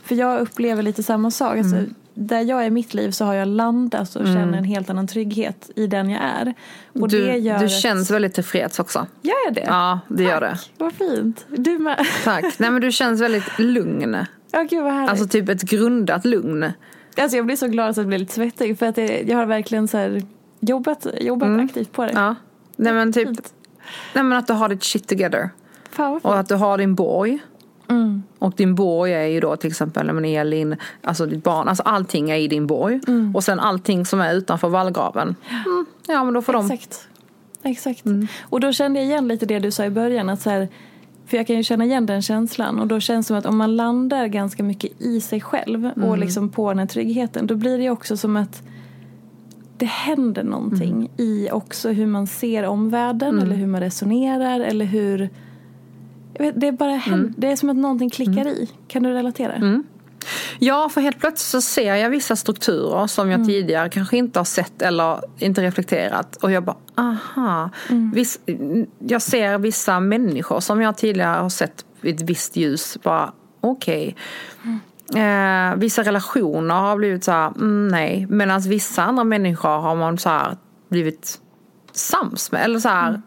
[0.03, 1.59] för jag upplever lite samma sak.
[1.59, 1.77] Alltså,
[2.15, 5.07] där jag är i mitt liv så har jag landat och känner en helt annan
[5.07, 6.55] trygghet i den jag är.
[6.93, 9.07] Och Du, det gör du att- känns väldigt tillfreds också.
[9.23, 9.65] Gör jag det?
[9.67, 10.59] Ja, det gör det.
[10.79, 11.47] Vad fint.
[11.49, 12.07] Du med.
[12.25, 12.59] Tack.
[12.59, 14.17] Nej men du känns väldigt lugn.
[14.53, 15.11] Ja, gud vad härligt.
[15.11, 16.73] Alltså Alltså, typ ett grundat lugn.
[17.17, 19.89] jag blir så glad så jag blir lite svettig för att det, jag har verkligen
[19.89, 20.21] så
[20.61, 22.13] jobbat, jobbat aktivt på det.
[22.15, 22.35] Ja.
[22.77, 23.53] Nej men typ, Fint.
[24.15, 25.51] nej men att du har ditt shit together.
[25.91, 27.39] Fan Och att du har din borg.
[28.39, 32.37] Och din borg är ju då till exempel Elin, alltså ditt barn, alltså allting är
[32.37, 33.01] i din borg.
[33.35, 35.37] Och sen allting som är utanför vallgraven.
[35.51, 37.09] Mm, ja men då får de, Exakt.
[37.63, 38.05] Exakt.
[38.43, 40.29] Och då kände jag igen lite det du sa i början.
[40.29, 40.69] Att så här,
[41.27, 42.81] för jag kan ju känna igen den känslan.
[42.81, 46.19] Och då känns det som att om man landar ganska mycket i sig själv och
[46.19, 47.47] liksom på den här tryggheten.
[47.47, 48.63] Då blir det också som att
[49.79, 53.39] det händer någonting i också hur man ser omvärlden.
[53.39, 54.61] Eller hur man resonerar.
[54.61, 55.31] Eller hur...
[56.39, 58.71] Vet, det, är bara händer, det är som att någonting klickar i.
[58.89, 59.83] Kan du relatera?
[60.59, 64.45] Ja, för helt plötsligt så ser jag vissa strukturer som jag tidigare kanske inte har
[64.45, 66.37] sett eller inte reflekterat.
[66.37, 67.71] Och jag bara, aha.
[68.15, 68.41] Viss,
[68.99, 72.99] jag ser vissa människor som jag tidigare har sett i ett visst ljus.
[73.03, 74.17] Bara, okej.
[75.15, 78.27] Eh, vissa relationer har blivit så här, mm, nej.
[78.31, 80.57] Medan vissa andra människor har man så här
[80.89, 81.41] blivit
[81.93, 82.65] sams med.
[82.65, 83.23] Eller så här,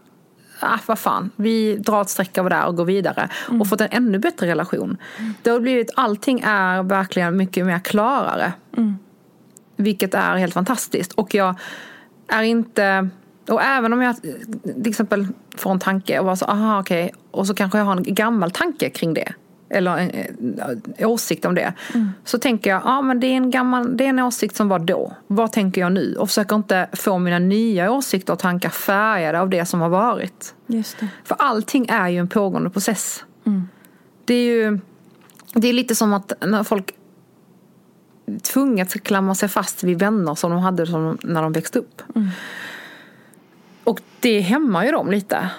[0.59, 3.29] ah, vad fan, vi drar ett streck över där och går vidare.
[3.59, 4.97] Och fått en ännu bättre relation.
[5.41, 8.53] Det har blivit, allting är verkligen mycket mer klarare.
[9.75, 11.13] Vilket är helt fantastiskt.
[11.13, 11.55] Och jag
[12.27, 13.09] är inte,
[13.49, 14.21] och även om jag
[14.63, 17.13] till exempel får en tanke och bara så, aha okej.
[17.31, 19.33] Och så kanske jag har en gammal tanke kring det.
[19.69, 20.11] Eller en,
[20.97, 21.73] en åsikt om det.
[22.23, 24.79] Så tänker jag, ja men det är, en gammal, det är en åsikt som var
[24.79, 25.13] då.
[25.27, 26.15] Vad tänker jag nu?
[26.15, 30.55] Och försöker inte få mina nya åsikter och tankar färgade av det som har varit.
[30.67, 31.07] Just det.
[31.23, 33.23] För allting är ju en pågående process.
[34.25, 34.79] Det är ju
[35.53, 36.91] det är lite som att när folk
[38.41, 42.01] tvunget ska klamra sig fast vid vänner som de hade som när de växte upp.
[43.83, 45.49] Och det hämmar ju dem lite.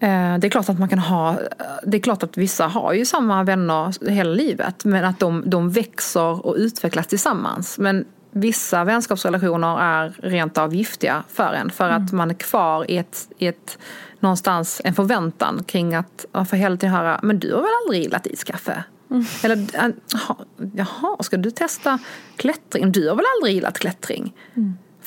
[0.00, 1.38] Eh, Det är klart att man kan ha,
[1.82, 4.84] det är klart att vissa har ju samma vänner hela livet.
[4.84, 7.78] Men att de, de växer och utvecklas tillsammans.
[7.78, 11.70] Men vissa vänskapsrelationer är rent av giftiga för en.
[11.70, 13.78] För att man är kvar i ett, i ett
[14.20, 18.02] någonstans en förväntan kring att man får hela tiden höra, men du har väl aldrig
[18.02, 18.84] gillat iskaffe?
[19.42, 19.88] Eller, äh,
[20.74, 21.98] jaha, ska du testa
[22.36, 22.92] klättring?
[22.92, 24.34] Du har väl aldrig gillat klättring?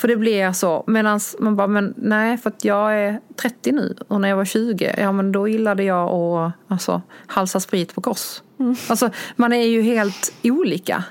[0.00, 3.96] För det blir så, medan man bara, men nej för att jag är 30 nu
[4.08, 8.00] och när jag var 20, ja men då gillade jag att alltså, halsa sprit på
[8.00, 8.42] kors.
[8.88, 11.04] Alltså man är ju helt olika.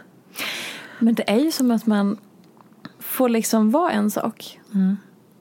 [1.00, 2.18] Men det är ju som att man
[3.00, 4.60] får liksom vara en sak.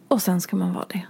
[0.08, 1.02] Och sen ska man vara det.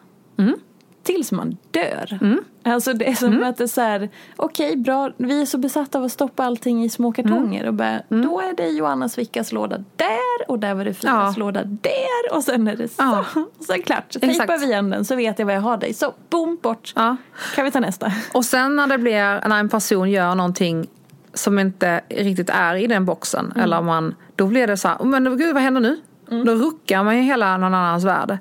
[1.09, 2.19] Tills man dör.
[2.63, 5.99] Alltså det är som att det är så här, okej bra, vi är så besatta
[5.99, 7.67] av att stoppa allting i små kartonger.
[7.67, 11.41] Och bara, då är det Johanna Svickas låda där och där var det Fridas Ja.
[11.45, 12.37] låda där.
[12.37, 12.95] Och sen är det så.
[12.99, 13.25] Ja.
[13.59, 15.95] Och sen klart, så tejpar vi igen den så vet jag var jag har dig.
[15.95, 16.93] Så boom, bort.
[16.97, 17.17] Ja.
[17.55, 18.13] Kan vi ta nästa?
[18.35, 20.87] Och sen när det blir, när en person gör någonting
[21.35, 23.53] som inte riktigt är i den boxen.
[23.57, 26.01] Eller man, då blir det så här, men gud vad händer nu?
[26.45, 28.39] Då ruckar man ju hela någon annans värld.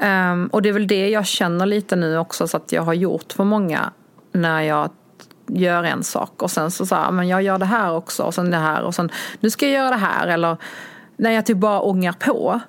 [0.00, 2.94] Ehm, och det är väl det jag känner lite nu också så att jag har
[2.94, 3.92] gjort för många
[4.32, 4.90] när jag
[5.46, 8.34] gör en sak och sen så sa jag, men jag gör det här också och
[8.34, 10.56] sen det här och sen nu ska jag göra det här eller
[11.16, 12.60] när jag typ bara ångar på.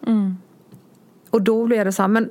[1.30, 2.30] Och då blir det så här, men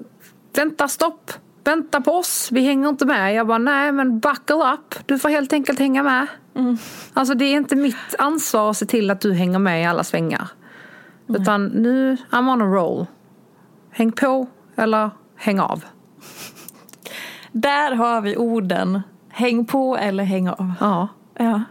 [0.54, 1.32] vänta stopp,
[1.64, 3.34] vänta på oss, vi hänger inte med.
[3.34, 6.26] Jag bara, nej men buckle up, du får helt enkelt hänga med.
[7.12, 10.04] Alltså det är inte mitt ansvar att se till att du hänger med i alla
[10.04, 10.48] svängar.
[11.28, 13.06] Utan nu, I'm on a roll.
[13.90, 14.46] Häng på
[14.78, 15.84] eller häng av.
[17.52, 19.00] Där har vi orden.
[19.28, 20.72] Häng på eller häng av.
[20.80, 21.08] Ja.
[21.38, 21.62] Ja.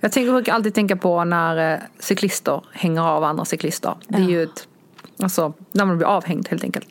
[0.00, 3.94] Jag tänker, brukar alltid tänka på när eh, cyklister hänger av andra cyklister.
[4.08, 4.68] Det är ju ett,
[5.22, 6.88] alltså, när man blir avhängd helt enkelt.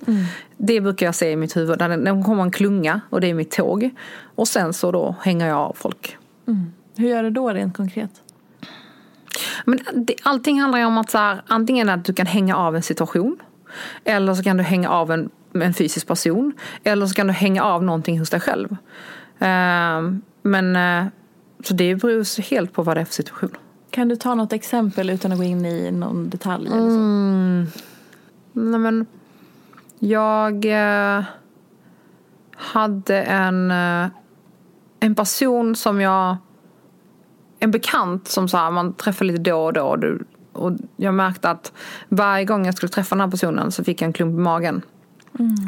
[0.58, 1.80] Det brukar jag se i mitt huvud.
[1.80, 3.90] När det, kommer en klunga och det är mitt tåg.
[4.36, 6.18] Och sen så då hänger jag av folk.
[6.96, 8.12] Hur gör du då rent konkret?
[9.66, 12.76] Men det, allting handlar ju om att så här, antingen att du kan hänga av
[12.76, 13.38] en situation.
[14.04, 16.54] Eller så kan du hänga av en, en fysisk person.
[16.84, 18.76] Eller så kan du hänga av någonting hos dig själv.
[19.40, 21.06] Ehm, men eh,
[21.64, 23.52] så det beror helt på vad det är för situation.
[23.92, 26.68] Kan du ta något exempel utan att gå in i någon detalj?
[26.68, 27.80] Eller så?
[28.54, 29.06] Nej, men
[30.00, 31.24] jag eh,
[32.56, 34.08] hade en, eh,
[35.00, 36.38] en person som jag,
[37.60, 39.82] en bekant som så här, man träffar lite då och då.
[39.82, 40.24] Och, du,
[40.60, 41.74] och jag märkte att
[42.10, 44.82] varje gång jag skulle träffa den här personen så fick jag en klump i magen.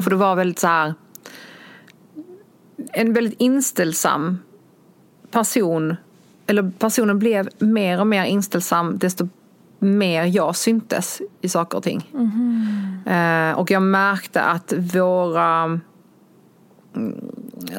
[0.03, 0.93] För det var väldigt så här,
[2.93, 4.37] en väldigt inställsam
[5.31, 5.95] person.
[6.47, 9.29] Eller personen blev mer och mer inställsam desto
[9.79, 12.11] mer jag syntes i saker och ting.
[13.05, 15.79] Eh, och jag märkte att våra
[16.95, 17.31] mm,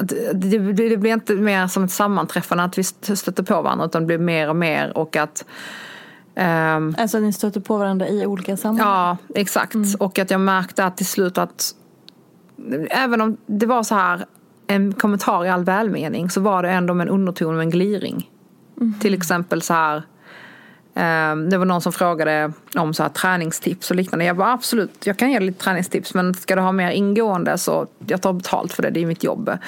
[0.02, 4.02] det, det, det blev inte mer som ett sammanträffande att vi stötte på varandra utan
[4.02, 5.44] det blev mer och mer och att
[6.34, 8.88] ehm, Alltså ni stöter på varandra i olika sammanhang?
[8.88, 9.74] Ja, exakt.
[9.98, 11.74] Och att jag märkte att till slut att
[12.90, 14.26] även om det var så här
[14.66, 18.30] en kommentar i all välmening så var det ändå med en underton med en gliring.
[19.00, 20.02] Till exempel så här
[20.94, 24.24] Eh, Det var någon som frågade om så här träningstips och liknande.
[24.24, 27.58] Jag bara absolut, jag kan ge dig lite träningstips men ska du ha mer ingående
[27.58, 29.58] så jag tar betalt för det, det är mitt jobb.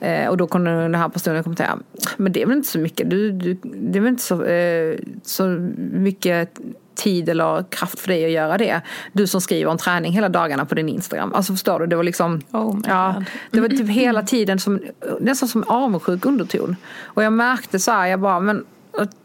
[0.00, 1.78] Eh, och då kunde den här personen kommentera,
[2.16, 4.98] men det är väl inte så mycket, du, du, det är väl inte så, eh,
[5.22, 5.46] så
[5.92, 6.60] mycket
[6.94, 8.80] tid eller kraft för dig att göra det.
[9.12, 11.34] Du som skriver om träning hela dagarna på din Instagram.
[11.34, 13.24] Alltså förstår du, det var liksom Oh ja.
[13.50, 14.80] Det var typ hela tiden som,
[15.20, 16.76] nästan som avundsjuk underton.
[17.04, 18.64] Och jag märkte så här, jag bara, men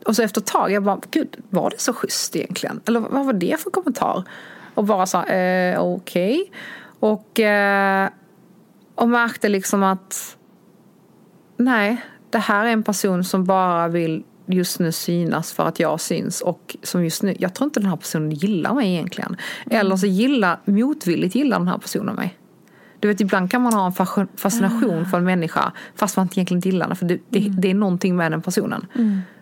[0.05, 2.81] och så efter ett tag, jag bara, gud, var det så schysst egentligen?
[2.85, 4.23] Eller vad var det för kommentar?
[4.73, 6.51] Och bara så, eh, okej.
[6.99, 8.09] Och, eh,
[8.95, 10.37] och märkte liksom att,
[11.61, 15.99] nej, det här är en person som bara vill just nu synas för att jag
[16.01, 19.35] syns och som just nu, jag tror inte den här personen gillar mig egentligen.
[19.69, 22.37] Eller så gillar, motvilligt gillar den här personen mig.
[22.99, 26.39] Du vet ibland kan man ha en fasc- fascination för en människa fast man inte
[26.39, 28.85] egentligen gillar den för det, det, det är någonting med den personen.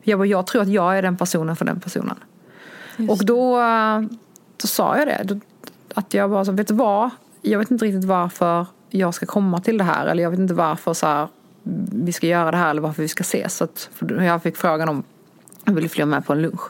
[0.03, 2.15] Jag, bara, jag tror att jag är den personen för den personen.
[3.09, 3.57] och då,
[4.61, 5.22] då sa jag det.
[5.24, 5.39] Då,
[5.93, 7.09] att jag bara så, vet du vad?
[7.41, 10.07] Jag vet inte riktigt varför jag ska komma till det här.
[10.07, 11.28] Eller jag vet inte varför så här,
[11.93, 13.55] vi ska göra det här eller varför vi ska ses.
[13.55, 13.89] Så att,
[14.20, 15.03] jag fick frågan om
[15.66, 16.62] jag ville följa med på en lunch.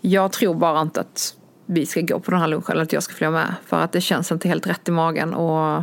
[0.00, 1.34] Jag tror bara inte att
[1.66, 3.54] vi ska gå på den här lunchen eller att jag ska följa med.
[3.66, 5.76] För att det känns inte helt rätt i magen och,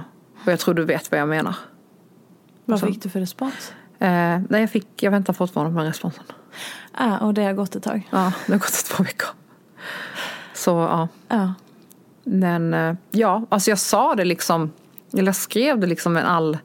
[0.43, 1.55] och jag tror du vet vad jag menar.
[2.65, 2.87] Vad Så.
[2.87, 3.73] fick du för respons?
[3.99, 6.23] Eh, nej, jag, fick, jag väntar fortfarande på den responsen.
[6.91, 8.09] Ah, och det har gått ett tag.
[8.11, 9.29] Ja, det har gått ett par veckor.
[10.53, 11.07] Så ja.
[11.27, 11.53] Ja.
[12.23, 14.71] Men eh, ja, alltså jag sa det liksom,
[15.13, 16.57] eller jag skrev det liksom med all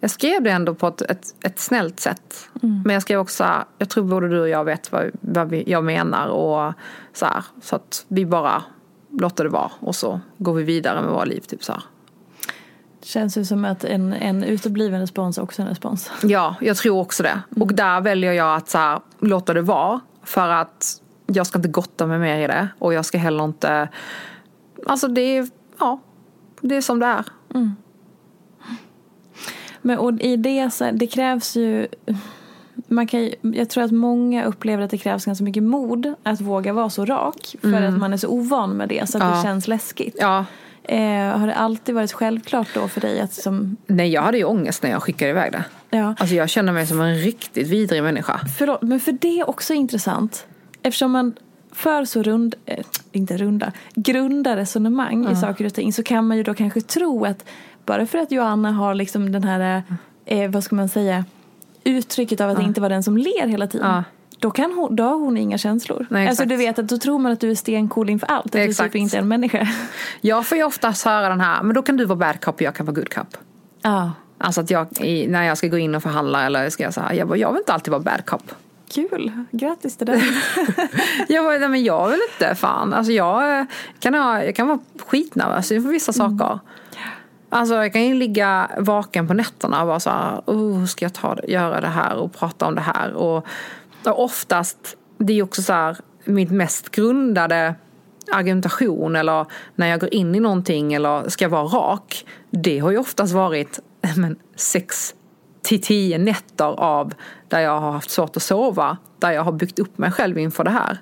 [0.00, 2.48] jag skrev det ändå på ett, ett, ett snällt sätt.
[2.84, 5.84] Men jag skrev också jag tror både du och jag vet vad, vad vi, jag
[5.84, 6.72] menar och
[7.12, 8.62] så här, så att vi bara
[9.10, 11.82] låter det vara och så går vi vidare med våra liv typ så här.
[13.00, 16.10] Det känns ju som att en, en utebliven respons är också en respons.
[16.22, 17.42] Ja, jag tror också det.
[17.60, 20.00] Och där väljer jag att så här, låta det vara.
[20.22, 22.68] För att jag ska inte gotta mig mer i det.
[22.78, 23.88] Och jag ska heller inte...
[24.86, 25.48] Alltså det är,
[25.78, 26.00] ja,
[26.60, 27.24] det är som det är.
[29.82, 31.88] Men och i det, så, det krävs ju...
[32.88, 36.72] Man kan, jag tror att många upplever att det krävs ganska mycket mod att våga
[36.72, 37.56] vara så rak.
[37.60, 39.42] För att man är så ovan med det så att det Ja.
[39.42, 40.16] känns läskigt.
[40.20, 40.44] Ja,
[40.82, 43.76] Eh, har det alltid varit självklart då för dig att som...
[43.86, 45.64] nej jag hade ju ångest när jag skickade iväg det.
[45.90, 46.14] Ja.
[46.18, 48.40] Alltså jag kände mig som en riktigt vidrig människa.
[48.58, 50.46] Förlåt, men för det är också intressant.
[50.82, 51.32] Eftersom man
[51.72, 56.36] för så rund, eh, inte runda, grunda resonemang i saker och ting så kan man
[56.36, 57.44] ju då kanske tro att
[57.90, 59.82] bara för att Joanna har liksom den här,
[60.24, 61.24] eh, vad ska man säga,
[61.84, 63.86] uttrycket av att inte vara den som ler hela tiden.
[63.90, 64.04] Ja.
[64.38, 66.06] Då, kan hon, då har hon inga känslor.
[66.10, 68.46] Nej, alltså du vet att då tror man att du är stencool inför allt.
[68.46, 68.92] Att du Exakt.
[68.92, 69.68] typ inte är en människa.
[70.20, 72.62] Jag får ju oftast höra den här, men då kan du vara bad cop och
[72.62, 73.36] jag kan vara good cop.
[73.82, 74.86] Ja, Alltså att jag,
[75.28, 77.58] när jag ska gå in och förhandla eller ska jag säga, jag, bara, jag vill
[77.58, 78.52] inte alltid vara bad cop.
[78.94, 79.32] kul.
[79.50, 80.22] Grattis till det.
[81.28, 82.94] Jag bara, nej men jag vill inte fan.
[82.94, 83.64] Alltså jag eh,
[84.00, 86.58] kan, ha, jag kan vara skitnervös inför vissa saker.
[87.52, 91.14] Alltså jag kan ju ligga vaken på nätterna och vara så här, oh, ska jag
[91.14, 93.12] ta göra det här och prata om det här.
[93.12, 93.46] Och,
[94.06, 97.74] och oftast, det är ju också så här, mitt mest grundade
[98.32, 102.24] argumentation eller när jag går in i någonting eller ska vara rak.
[102.50, 103.80] Det har ju oftast varit
[104.16, 105.14] men, sex
[105.62, 107.14] till tio nätter av
[107.48, 108.96] där jag har haft svårt att sova.
[109.18, 110.98] Där jag har byggt upp mig själv inför det här.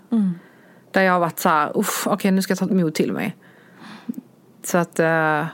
[0.91, 1.73] Där jag har varit så här,
[2.07, 3.37] okej nu ska jag ta mod till mig.
[4.65, 5.45] Så att, eh,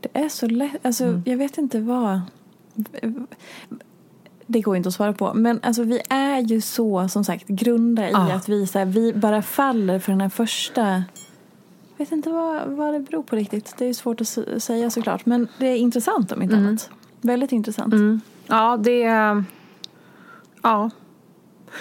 [0.00, 0.86] Det är så lätt.
[0.86, 1.22] Alltså, Mm.
[1.26, 2.20] Jag vet inte vad...
[4.46, 5.34] Det går inte att svara på.
[5.34, 8.32] Men alltså, vi är ju så som sagt grunda i Ja.
[8.32, 10.82] att vi, så här, vi bara faller för den här första...
[11.98, 13.74] Jag vet inte vad, vad det beror på riktigt.
[13.78, 15.26] Det är svårt att säga såklart.
[15.26, 16.66] Men det är intressant om inte Mm.
[16.68, 16.90] annat.
[17.20, 17.94] Väldigt intressant.
[18.46, 19.00] ja det,
[20.62, 20.90] ja.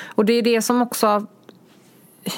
[0.06, 1.26] Och det är det som också,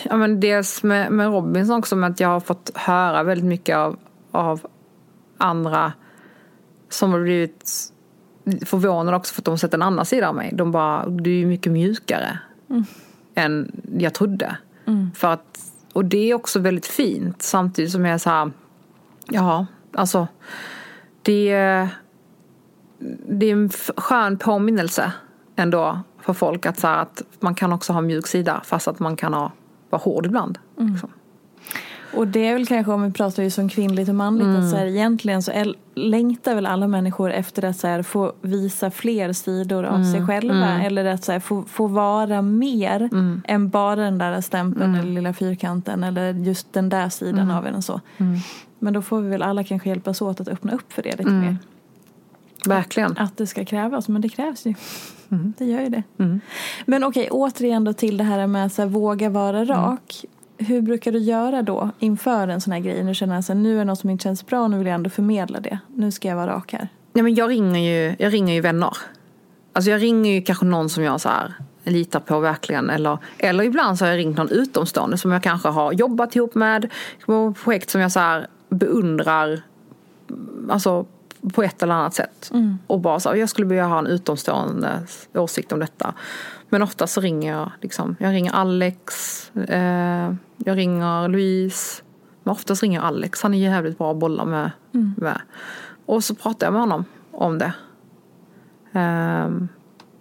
[0.04, 3.78] ja men dels med, med Robinson också med att jag har fått höra väldigt mycket
[3.78, 3.98] av,
[4.32, 4.62] av
[5.38, 5.94] andra
[6.90, 7.94] som har blivit
[8.66, 10.52] förvånade också för att de har sett en annan sida av mig.
[10.54, 12.40] De bara, du är ju mycket mjukare
[13.36, 14.58] än jag trodde.
[15.16, 15.60] För att,
[15.94, 18.52] och det är också väldigt fint samtidigt som jag är så här,
[19.30, 20.28] ja, alltså
[21.22, 21.52] det,
[23.30, 25.14] det är en skön påminnelse
[25.56, 29.00] ändå för folk att, så här, att man kan också ha mjuk sida fast att
[29.00, 29.52] man kan ha,
[29.90, 30.60] vara hård ibland.
[30.78, 31.10] Liksom.
[32.18, 34.64] Och det är väl kanske om vi pratar ju som kvinnligt och manligt Mm.
[34.64, 38.34] att så här, egentligen så är, längtar väl alla människor efter att så här, få
[38.42, 40.12] visa fler sidor av Mm.
[40.14, 43.42] sig själva eller att så här, få, få vara mer Mm.
[43.48, 47.58] än bara den där stämpeln eller lilla fyrkanten eller just den där sidan Mm.
[47.58, 48.02] av en och så.
[48.80, 51.30] Men då får vi väl alla kanske hjälpas åt att öppna upp för det lite
[51.30, 51.42] Mm.
[51.42, 51.58] mer.
[52.66, 53.18] Verkligen.
[53.18, 54.74] Att det ska krävas, men det krävs ju.
[55.30, 56.04] Det gör ju det.
[56.86, 60.26] Men okej, återigen då till det här med att våga vara rak.
[60.58, 63.04] Hur brukar du göra då inför en sån här grej?
[63.04, 64.96] Nu känner jag att nu är det något som inte känns bra, nu vill jag
[64.96, 65.80] ändå förmedla det.
[65.96, 66.88] Nu ska jag vara rak här.
[67.14, 68.98] Nej, men jag, ringer ju, jag ringer ju vänner.
[69.74, 71.54] Alltså jag ringer ju kanske någon som jag så här
[71.84, 72.90] litar på verkligen.
[72.90, 76.56] Eller, eller ibland så har jag ringt någon utomstående som jag kanske har jobbat ihop
[76.56, 76.92] med.
[77.64, 79.62] Projekt som jag så här beundrar.
[80.70, 81.06] Alltså
[81.54, 82.52] på ett eller annat sätt.
[82.88, 85.00] Och bara så här, jag skulle vilja ha en utomstående
[85.34, 86.14] åsikt om detta.
[86.70, 92.04] Men ofta så ringer jag liksom, jag ringer Alex, eh, jag ringer Louise.
[92.44, 94.72] Men oftast ringer jag Alex, han är jävligt bra att bolla med.
[95.18, 95.42] med.
[96.06, 97.74] Och så pratar jag med honom om det.
[98.94, 99.68] Ehm,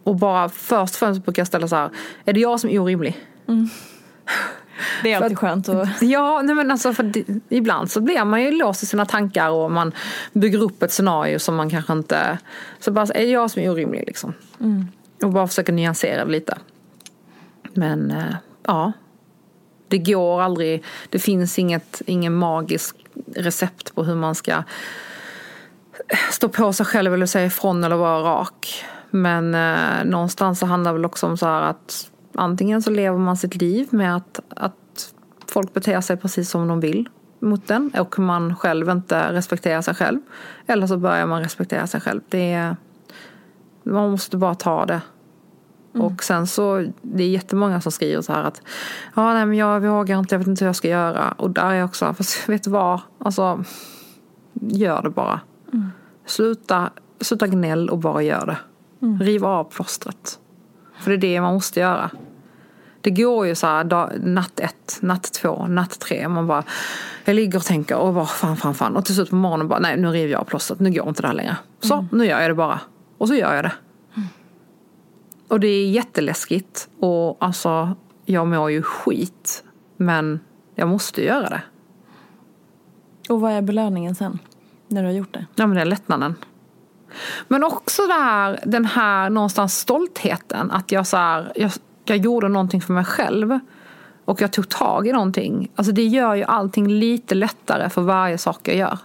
[0.04, 1.90] och bara först och främst brukar jag ställa så här,
[2.24, 3.26] är det jag som är orimlig?
[5.02, 5.88] Det är alltid För skönt att...
[6.02, 9.50] Ja, nej men alltså för det, ibland så blir man ju låst i sina tankar
[9.50, 9.92] och man
[10.32, 12.38] bygger upp ett scenario som man kanske inte...
[12.78, 14.34] Så bara, är det jag som är orimlig liksom?
[15.22, 16.58] Och bara försöka nyansera det lite.
[17.74, 18.92] Men eh, ja,
[19.88, 22.96] det går aldrig, det finns inget, ingen magisk
[23.34, 28.40] recept på hur man ska eh, stå på sig själv eller säga ifrån eller vara
[28.40, 28.84] rak.
[29.10, 33.18] Men eh, någonstans så handlar det väl också om så här att antingen så lever
[33.18, 35.12] man sitt liv med att, att
[35.46, 37.08] folk beter sig precis som de vill
[37.38, 40.20] mot den och man själv inte respekterar sig själv.
[40.66, 42.20] Eller så börjar man respektera sig själv.
[42.28, 42.76] Det är,
[43.86, 45.00] man måste bara ta det.
[45.92, 48.62] Och sen så, det är jättemånga som skriver så här att
[49.14, 51.34] Ja nej men jag vågar inte, jag vet inte hur jag ska göra.
[51.36, 53.00] Och där är jag också, fast vet du vad?
[53.18, 53.64] Alltså,
[54.52, 55.40] gör det bara.
[56.26, 58.58] Sluta, sluta gnäll och bara gör det.
[59.24, 60.38] Riv av plåstret.
[61.00, 62.10] För det är det man måste göra.
[63.00, 66.28] Det går ju så här dag, natt ett, natt två, natt tre.
[66.28, 66.64] Man bara,
[67.24, 68.96] jag ligger och tänker och bara fan, fan, fan.
[68.96, 71.22] Och till slut på morgonen bara, nej nu river jag av plåstret, nu går inte
[71.22, 71.56] det här längre.
[71.80, 72.80] Så, nu gör jag det bara.
[73.18, 73.72] Och så gör jag det.
[75.48, 76.88] Och det är jätteläskigt.
[77.00, 79.64] Och alltså, jag mår ju skit.
[79.96, 80.40] Men
[80.74, 81.62] jag måste göra det.
[83.28, 84.38] Och vad är belöningen sen?
[84.88, 85.46] När du har gjort det?
[85.54, 86.34] Ja men det är lättnaden.
[87.48, 90.70] Men också det här, den här någonstans stoltheten.
[90.70, 91.70] Att jag, så här, jag,
[92.04, 93.58] jag gjorde någonting för mig själv.
[94.24, 95.70] Och jag tog tag i någonting.
[95.74, 98.98] Alltså det gör ju allting lite lättare för varje sak jag gör.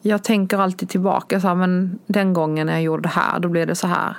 [0.00, 3.48] Jag tänker alltid tillbaka så här, men den gången när jag gjorde det här, då
[3.48, 4.16] blev det så här.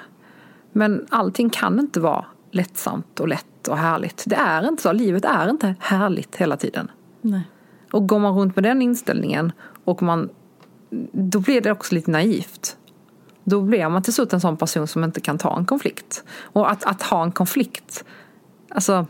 [0.72, 4.24] Men allting kan inte vara lättsamt och lätt och härligt.
[4.28, 4.92] Det är inte så.
[4.92, 6.92] Livet är inte härligt hela tiden.
[7.22, 7.42] Nej.
[7.92, 9.52] Och går man runt med den inställningen
[9.84, 10.30] och man,
[11.12, 12.78] då blir det också lite naivt.
[13.44, 16.24] Då blir man till slut en sån person som inte kan ta en konflikt.
[16.42, 18.06] Och att, att ha en konflikt,
[18.70, 19.08] alltså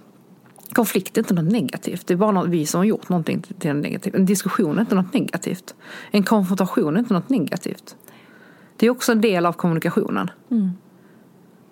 [0.74, 2.07] konflikt är inte något negativt.
[2.07, 4.15] Det är bara något, vi som har gjort någonting till något negativt.
[4.15, 5.76] En diskussion är inte något negativt.
[6.11, 7.95] En konfrontation är inte något negativt.
[8.78, 10.32] Det är också en del av kommunikationen.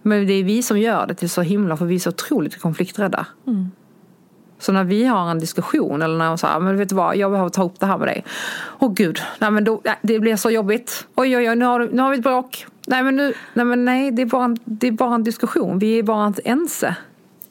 [0.01, 2.61] Men det är vi som gör det till så himla, för vi är så otroligt
[2.61, 3.25] konflikträdda.
[4.59, 7.31] Så när vi har en diskussion eller när jag säger, men vet du vad, jag
[7.31, 8.23] behöver ta upp det här med dig.
[8.79, 11.07] Åh gud, nej men då, nej, det blir så jobbigt.
[11.15, 12.67] Oj oj oj, nu har, nu har vi ett bråk.
[12.87, 15.79] Nej men nu, nej men nej, det är bara en, det är bara en diskussion.
[15.79, 16.95] Vi är bara inte ense.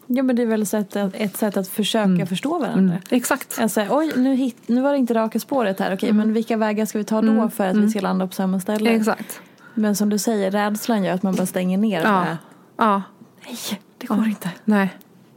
[0.06, 2.98] Ja men det är väl sätt, ett sätt att försöka förstå varandra.
[3.10, 3.58] Exakt.
[3.60, 5.94] Alltså, oj, nu, hit, nu var det inte raka spåret här.
[5.94, 8.60] Okej, men vilka vägar ska vi ta då för att vi ska landa på samma
[8.60, 8.90] ställe?
[8.90, 9.40] Exakt.
[9.74, 12.02] Men som du säger, rädslan gör att man bara stänger ner.
[12.02, 12.10] Ja.
[12.10, 12.38] Bara,
[12.76, 13.02] Ja.
[13.46, 13.56] nej,
[13.98, 14.50] det går inte.
[14.64, 14.96] Nej.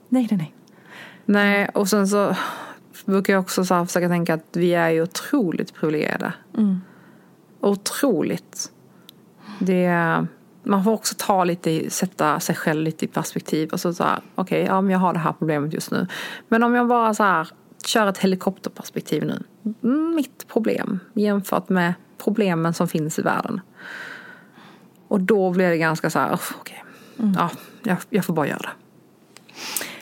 [0.09, 0.53] Nej, nej, nej.
[1.25, 2.35] Nej, och sen så
[3.05, 6.33] brukar jag också så försöka tänka att vi är ju otroligt privilegierade.
[7.61, 8.71] Otroligt.
[9.59, 10.27] Det är,
[10.69, 13.69] man får också ta lite, sätta sig själv lite i perspektiv.
[13.69, 16.07] Och så här, okej, ja men jag har det här problemet just nu.
[16.47, 17.47] Men om jag bara så här,
[17.85, 19.43] kör ett helikopterperspektiv nu.
[19.83, 21.93] Mm, Mitt problem jämfört med
[22.23, 23.61] problemen som finns i världen.
[25.07, 26.83] Och då blir det ganska så här, "Uff, okej,
[27.35, 27.49] ja,
[27.83, 28.69] jag, jag får bara göra det.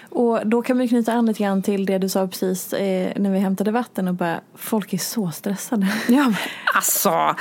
[0.09, 3.31] Och då kan vi knyta an lite grann till det du sa precis eh, när
[3.31, 5.87] vi hämtade vatten och bara, folk är så stressade.
[6.07, 6.35] Ja, men
[6.75, 7.35] alltså.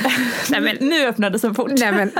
[0.51, 1.71] Nej men, nu öppnades en port.
[1.79, 2.11] nej men.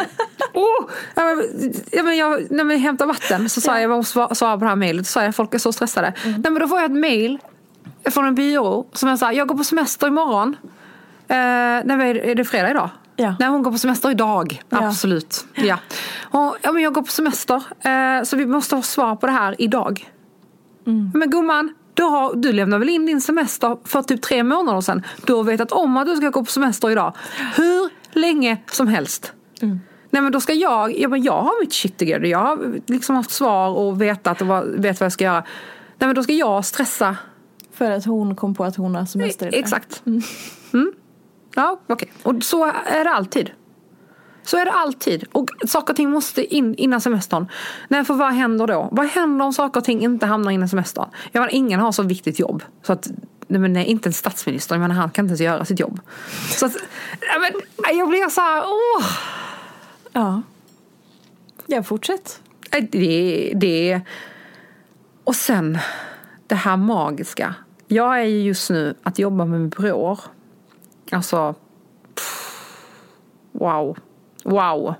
[0.57, 4.35] Oh, ja, men, ja, men jag, när vi hämtade vatten så sa jag, jag måste
[4.35, 6.13] svara på det här mejlet, så sa jag folk är så stressade.
[6.25, 7.39] Nej men då får jag ett mejl
[8.11, 10.57] från en byrå som jag sa, jag går på semester imorgon.
[11.29, 12.91] Eh, nej, är, det, är fredag idag?
[13.17, 13.35] Ja.
[13.39, 14.89] Nej hon går på semester idag, Ja.
[14.89, 15.47] absolut.
[15.55, 15.79] Ja.
[16.23, 19.33] Och, ja men jag går på semester, eh, så vi måste ha svar på det
[19.33, 20.11] här idag.
[21.15, 25.03] Men gumman, du, har, du lämnade väl in din semester för typ tre månader sedan.
[25.27, 27.13] Du har vetat om att du ska gå på semester idag.
[27.57, 29.33] Hur länge som helst.
[30.17, 32.27] Nej men då ska jag, ja, men jag har mitt shit together.
[32.27, 35.45] Jag har liksom haft svar och vetat och vad, vet vad jag ska göra.
[35.99, 37.17] Nej men då ska jag stressa.
[37.73, 39.61] För att hon kom på att hon har semester idag.
[39.61, 40.03] Exakt.
[40.73, 40.93] Mm.
[41.55, 42.13] Ja okej.
[42.23, 43.51] Och så är det alltid.
[44.43, 45.25] Så är det alltid.
[45.33, 47.47] Och saker och ting måste in innan semestern.
[47.89, 48.89] Nej, för vad händer då?
[48.93, 51.09] Vad händer om saker och ting inte hamnar innan semestern?
[51.33, 52.63] Jag menar, ingen har så viktigt jobb.
[52.83, 53.09] Så att,
[53.47, 56.01] nej, men, nej, inte en statsminister, jag menar, han kan inte ens göra sitt jobb.
[56.51, 56.77] Så att,
[57.21, 57.53] nej,
[57.83, 59.07] men, jag blir så här, åh!
[60.17, 60.43] Ja.
[61.67, 62.43] Ja, fortsätt.
[62.91, 64.01] Det, det...
[65.25, 65.79] Och sen,
[66.47, 67.55] det här magiska.
[67.87, 70.21] Jag är ju just nu att jobba med byråer.
[71.11, 71.55] Alltså,
[72.15, 72.61] pff,
[73.53, 73.99] wow.
[74.45, 74.95] Wow.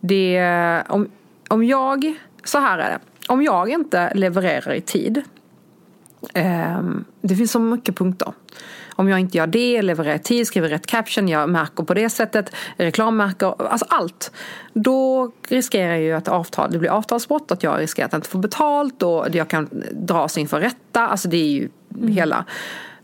[0.00, 0.40] Det,
[0.88, 1.08] om,
[1.48, 2.14] om jag,
[2.44, 2.98] så här är det.
[3.28, 5.22] Om jag inte levererar i tid.
[6.34, 8.32] ehm, det finns så mycket punkter.
[8.96, 12.10] Om jag inte gör det, levererar i tid, skriver rätt caption, jag märker på det
[12.10, 14.32] sättet, reklammärker, alltså allt.
[14.72, 18.38] Då riskerar jag ju att avtal, det blir avtalsbrott, att jag riskerar att inte få
[18.38, 21.08] betalt och jag kan dras inför rätta.
[21.08, 21.68] Alltså det är ju
[22.08, 22.44] hela.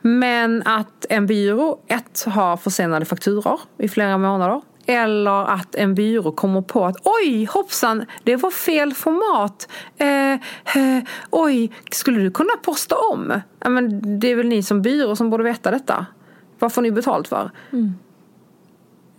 [0.00, 4.60] Men att en byrå, ett, har försenade fakturor i flera månader.
[4.90, 9.68] Eller att en byrå kommer på att oj hoppsan, det var fel format.
[9.96, 13.40] Eh, eh, oj, skulle du kunna posta om?
[13.60, 16.06] Ja, men det är väl ni som byrå som borde veta detta.
[16.58, 17.50] Vad får ni betalt för?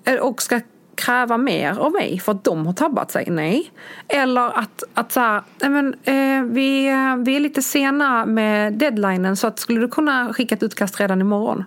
[0.04, 0.60] Eh, Och ska
[0.96, 3.26] kräva mer av mig för att de har tabbat sig?
[3.30, 3.72] Nej.
[4.08, 6.84] Eller att, att så här, men, eh, vi,
[7.26, 11.22] vi är lite sena med deadlinen så att skulle du kunna skicka ett utkast redan
[11.22, 11.64] imorgon?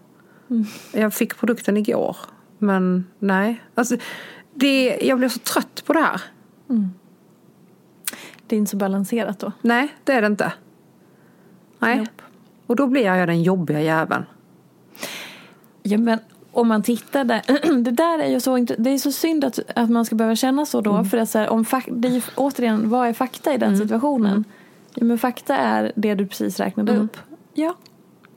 [0.93, 2.17] Jag fick produkten igår.
[2.63, 3.63] Men nej.
[3.75, 3.97] Alltså,
[4.55, 6.21] det, jag blir så trött på det här.
[8.47, 9.53] Det är inte så balanserat då.
[9.61, 10.53] Nej, det är det inte.
[11.79, 11.97] Nej.
[11.99, 12.11] Nope.
[12.67, 14.25] Och då blir jag den jobbiga jäveln.
[15.83, 16.19] Ja, men
[16.53, 17.43] om man tittar där,
[17.83, 20.67] det där är ju så, det är så synd att, att man ska behöva känna
[20.67, 21.05] så då.
[21.05, 24.45] För att så här, om fak- det är återigen, vad är fakta i den situationen?
[24.95, 27.17] Ja, men fakta är det du precis räknade upp.
[27.55, 27.75] Ja.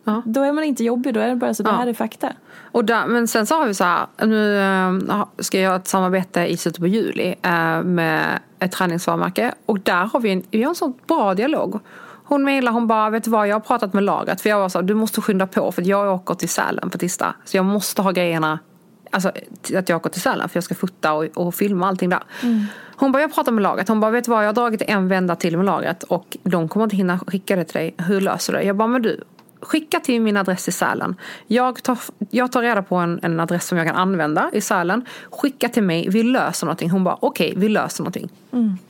[0.05, 0.21] Ja.
[0.25, 2.33] Då är man inte jobbig, då är det bara så, det här är fakta.
[2.71, 5.87] Och där, men sen så har vi så här, nu eh, ska jag göra ett
[5.87, 9.53] samarbete i slutet på juli eh, med ett träningsvarumärke.
[9.65, 11.79] Och där har vi en, vi har en sån bra dialog.
[12.23, 14.41] Hon mejlar, hon bara, vet du vad, jag har pratat med lagret.
[14.41, 17.35] För jag var så du måste skynda på för jag åker till Sälen på tisdag.
[17.45, 18.59] Så jag måste ha grejerna,
[19.11, 19.31] alltså
[19.77, 22.23] att jag åker till Sälen för jag ska fota och, och filma allting där.
[22.97, 23.87] Hon bara, jag pratar med lagret.
[23.87, 26.69] Hon bara, vet du vad, jag har dragit en vända till med lagret och de
[26.69, 27.95] kommer inte hinna skicka det till dig.
[27.97, 28.65] Hur löser du det?
[28.65, 29.23] Jag bara, men du,
[29.65, 31.15] skicka till min adress i Sälen.
[31.47, 31.97] Jag tar,
[32.29, 35.05] jag tar reda på en, en adress som jag kan använda i Sälen.
[35.31, 36.89] Skicka till mig, vi löser någonting.
[36.89, 38.29] Hon bara, okej, vi löser någonting.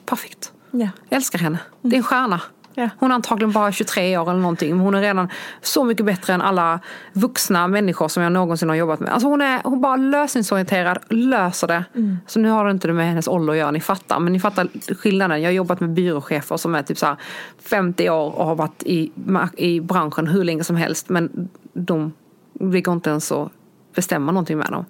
[0.06, 0.52] Perfekt.
[0.72, 0.90] Ja.
[1.10, 1.60] Jag älskar henne.
[1.82, 2.42] Det är en stjärna.
[2.76, 2.90] Ja.
[3.00, 4.70] Hon är antagligen bara 23 år eller någonting.
[4.70, 5.30] Men hon är redan
[5.62, 6.80] så mycket bättre än alla
[7.14, 9.10] vuxna människor som jag någonsin har jobbat med.
[9.10, 11.84] Alltså hon är hon bara lösningsorienterad, löser det.
[12.28, 14.20] Så nu har det inte med hennes ålder att göra, ni fattar.
[14.20, 15.42] Men ni fattar skillnaden.
[15.42, 17.16] Jag har jobbat med byråchefer som är typ så här
[17.60, 19.12] 50 år och har varit i,
[19.58, 21.10] i branschen hur länge som helst.
[21.10, 22.14] Men de,
[22.54, 23.52] det går inte ens att
[23.96, 24.86] bestämma någonting med dem.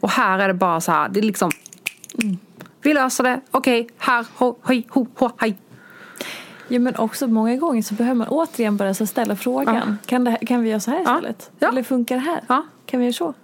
[0.00, 1.50] Och här är det bara så här, det är liksom
[2.82, 5.56] vi löser det, okej, här, ho, hej, ho, ho, hej.
[6.68, 9.98] Ja, men också många gånger så behöver man återigen bara så ställa frågan.
[10.06, 11.14] Kan, det, kan vi göra så här Ja.
[11.16, 11.50] istället?
[11.58, 11.68] Ja.
[11.68, 12.40] Eller funkar det här?
[12.48, 12.64] Ja.
[12.86, 13.34] Kan vi göra så?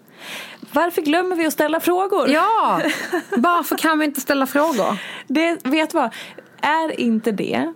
[0.73, 2.29] Varför glömmer vi att ställa frågor?
[2.29, 2.81] Ja,
[3.37, 4.99] varför kan vi inte ställa frågor?
[5.27, 6.11] Det, vet vad?
[6.61, 7.73] Är inte det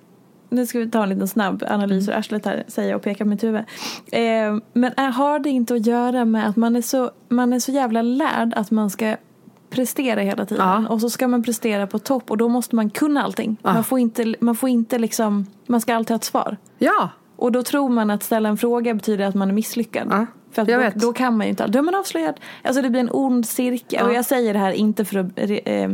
[0.50, 3.24] nu ska vi ta en liten snabb analys ur arslet här, säger jag och pekar
[3.24, 3.64] med huvud.
[4.12, 7.72] Eh, men har det inte att göra med att man är, så, man är så
[7.72, 9.16] jävla lärd att man ska
[9.70, 10.66] prestera hela tiden.
[10.68, 10.88] Ja.
[10.88, 13.56] Och så ska man prestera på topp och då måste man kunna allting.
[13.62, 13.72] Ja.
[13.72, 16.56] Man, får inte, man får inte liksom, man ska alltid ha ett svar.
[16.78, 20.08] Ja, Och då tror man att ställa en fråga betyder att man är misslyckad.
[20.10, 22.40] Ja, För att då, då kan man ju inte, då är man avslöjad.
[22.62, 24.06] Alltså det blir en ond cirkel.
[24.06, 25.26] Och jag säger det här inte för att
[25.64, 25.90] eh,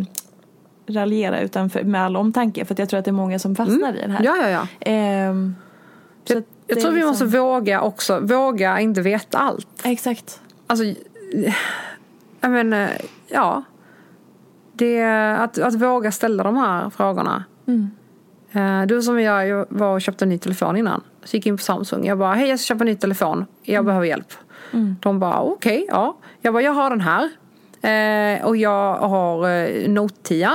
[0.86, 2.64] raljera utan för, med all omtanke.
[2.64, 4.24] För att jag tror att det är många som fastnar i det här.
[4.24, 4.48] ja, ja.
[4.50, 4.66] ja.
[6.28, 9.68] Så Jag, jag tror vi liksom- måste våga också, våga inte veta allt.
[9.84, 10.40] Exakt.
[10.66, 10.84] Alltså,
[12.44, 12.88] jag menar,
[13.28, 13.62] ja.
[14.72, 15.02] Det,
[15.38, 17.44] att, att våga ställa de här frågorna.
[18.52, 21.00] Eh, Det var som jag, jag var och köpte en ny telefon innan.
[21.24, 22.06] Så gick in på Samsung.
[22.06, 23.46] Jag bara, hej jag ska köpa en ny telefon.
[23.62, 24.32] Jag behöver hjälp.
[25.00, 26.16] De bara, okej, ja.
[26.40, 27.28] Jag bara, jag har den här.
[27.84, 30.50] Eh, och jag har eh, Note 10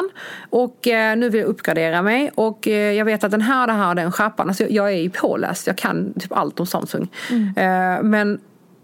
[0.49, 3.75] och eh, nu vill jag uppgradera mig och eh, jag vet att den här, den
[3.75, 7.07] här den skärpan, alltså jag, jag är ju påläst, jag kan typ allt om Samsung.
[7.57, 8.39] Eh, men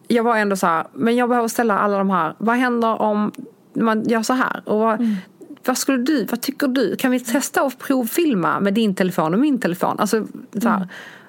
[0.08, 3.32] jag var ändå så här, men jag behöver ställa alla de här, vad händer om
[3.74, 4.62] man gör så här?
[4.66, 5.18] Och vad,
[5.66, 6.96] vad skulle du, vad tycker du?
[6.96, 10.00] Kan vi testa och provfilma med din telefon och min telefon?
[10.00, 10.28] Alltså,
[10.62, 10.88] så här.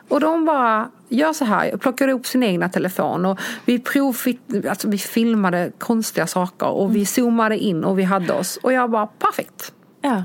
[0.08, 4.88] Och de bara gör så här, plockar upp sin egna telefon och vi provfit, alltså
[4.88, 8.58] vi filmade konstiga saker och vi zoomade in och vi hade oss.
[8.62, 9.72] Och jag bara, perfekt.
[10.00, 10.24] Ja.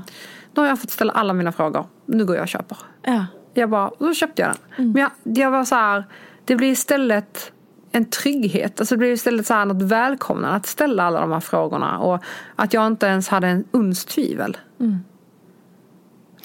[0.54, 1.86] Nu har jag fått ställa alla mina frågor.
[2.06, 2.78] Nu går jag och köper.
[3.02, 3.26] Ja.
[3.54, 4.92] Jag bara, då köpte jag den.
[4.92, 6.04] Men jag, jag var så här,
[6.44, 7.52] det blir istället,
[7.92, 8.80] en trygghet.
[8.80, 11.98] Alltså det blev istället så här något välkomnande att ställa alla de här frågorna.
[11.98, 12.22] Och
[12.56, 14.56] att jag inte ens hade en uns tvivel.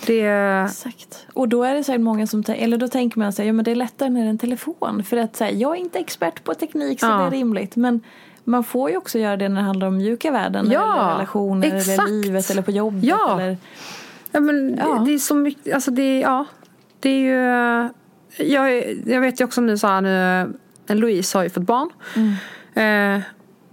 [0.05, 0.27] Det...
[0.65, 1.27] Exakt.
[1.33, 3.71] Och då är det säkert många som eller då tänker man sig, ja men det
[3.71, 5.03] är lättare när det är en telefon.
[5.03, 7.17] För att säga, jag är inte expert på teknik så Ja.
[7.17, 7.75] det är rimligt.
[7.75, 8.01] Men
[8.43, 10.71] man får ju också göra det när det handlar om mjuka värden.
[10.71, 11.99] Ja, eller relationer, exakt.
[11.99, 13.03] eller livet, eller på jobbet.
[13.03, 13.41] Ja.
[13.41, 13.57] Eller,
[14.31, 14.93] Ja, men Ja.
[14.93, 16.45] Det, det är så mycket, alltså det, ja.
[16.99, 17.89] Det är ju,
[18.45, 20.53] jag, jag vet ju också nu så här nu,
[20.95, 21.89] Louise har ju fått barn.
[22.73, 23.21] Eh,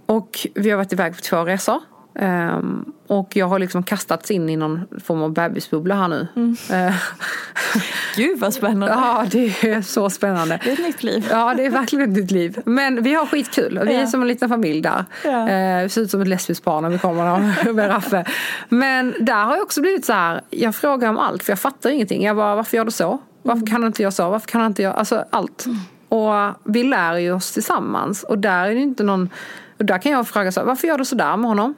[0.05, 1.81] och vi har varit iväg på två resor.
[2.19, 6.27] Ehm, och jag har liksom kastats in i någon form av bebisbubbla här nu.
[6.71, 6.95] Eh,
[8.15, 8.87] Gud vad spännande.
[8.87, 10.59] ja, det är så spännande.
[10.63, 11.27] Det är ett nytt liv.
[11.29, 12.61] Ja, det är verkligen ett nytt liv.
[12.65, 13.79] Men vi har skitkul.
[13.87, 14.07] Vi är Ja.
[14.07, 15.05] som en liten familj där.
[15.23, 15.49] Ja.
[15.49, 18.25] Eh, vi ser ut som ett lesbiskt par när vi kommer med Raffe.
[18.69, 20.41] Men där har jag också blivit så här.
[20.49, 22.23] Jag frågar om allt för jag fattar ingenting.
[22.23, 23.19] Jag bara, varför gör du så?
[23.43, 24.29] Varför kan du inte göra så?
[24.29, 24.93] Varför kan du inte göra...
[24.93, 25.65] Alltså allt.
[26.09, 26.33] Och
[26.63, 28.23] vi lär ju oss tillsammans.
[28.23, 29.29] Och där är det inte någon...
[29.77, 31.75] Och där kan jag fråga så här, varför gör du så där med honom?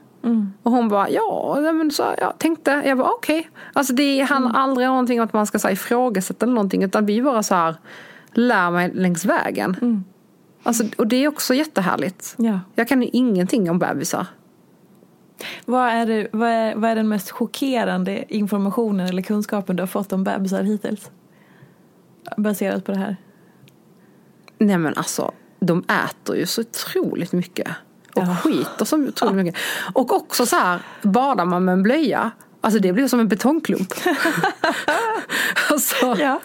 [0.62, 3.50] Och hon bara, ja, men så jag tänkte, jag bara okej.
[3.72, 6.82] Alltså det handlar aldrig om någonting att man ska så här, ifrågasätta eller någonting.
[6.82, 7.76] Utan vi bara så här,
[8.32, 10.04] lär mig längs vägen.
[10.62, 12.34] Alltså, och det är också jättehärligt.
[12.38, 12.60] Ja.
[12.74, 14.26] Jag kan ju ingenting om bebisar.
[15.64, 19.86] Vad, är det, vad, är, vad är den mest chockerande informationen eller kunskapen du har
[19.86, 21.10] fått om bebisar hittills?
[22.36, 23.16] Baserat på det här.
[24.58, 27.68] Nej men alltså, de äter ju så otroligt mycket.
[28.14, 28.36] Och Ja.
[28.42, 29.60] skiter så otroligt mycket.
[29.94, 32.30] Och också så här, badar man med en blöja,
[32.60, 33.92] alltså det blir som en betongklump.
[35.70, 36.40] alltså, Ja.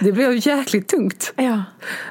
[0.00, 1.32] det ju jäkligt tungt.
[1.36, 1.62] Ja.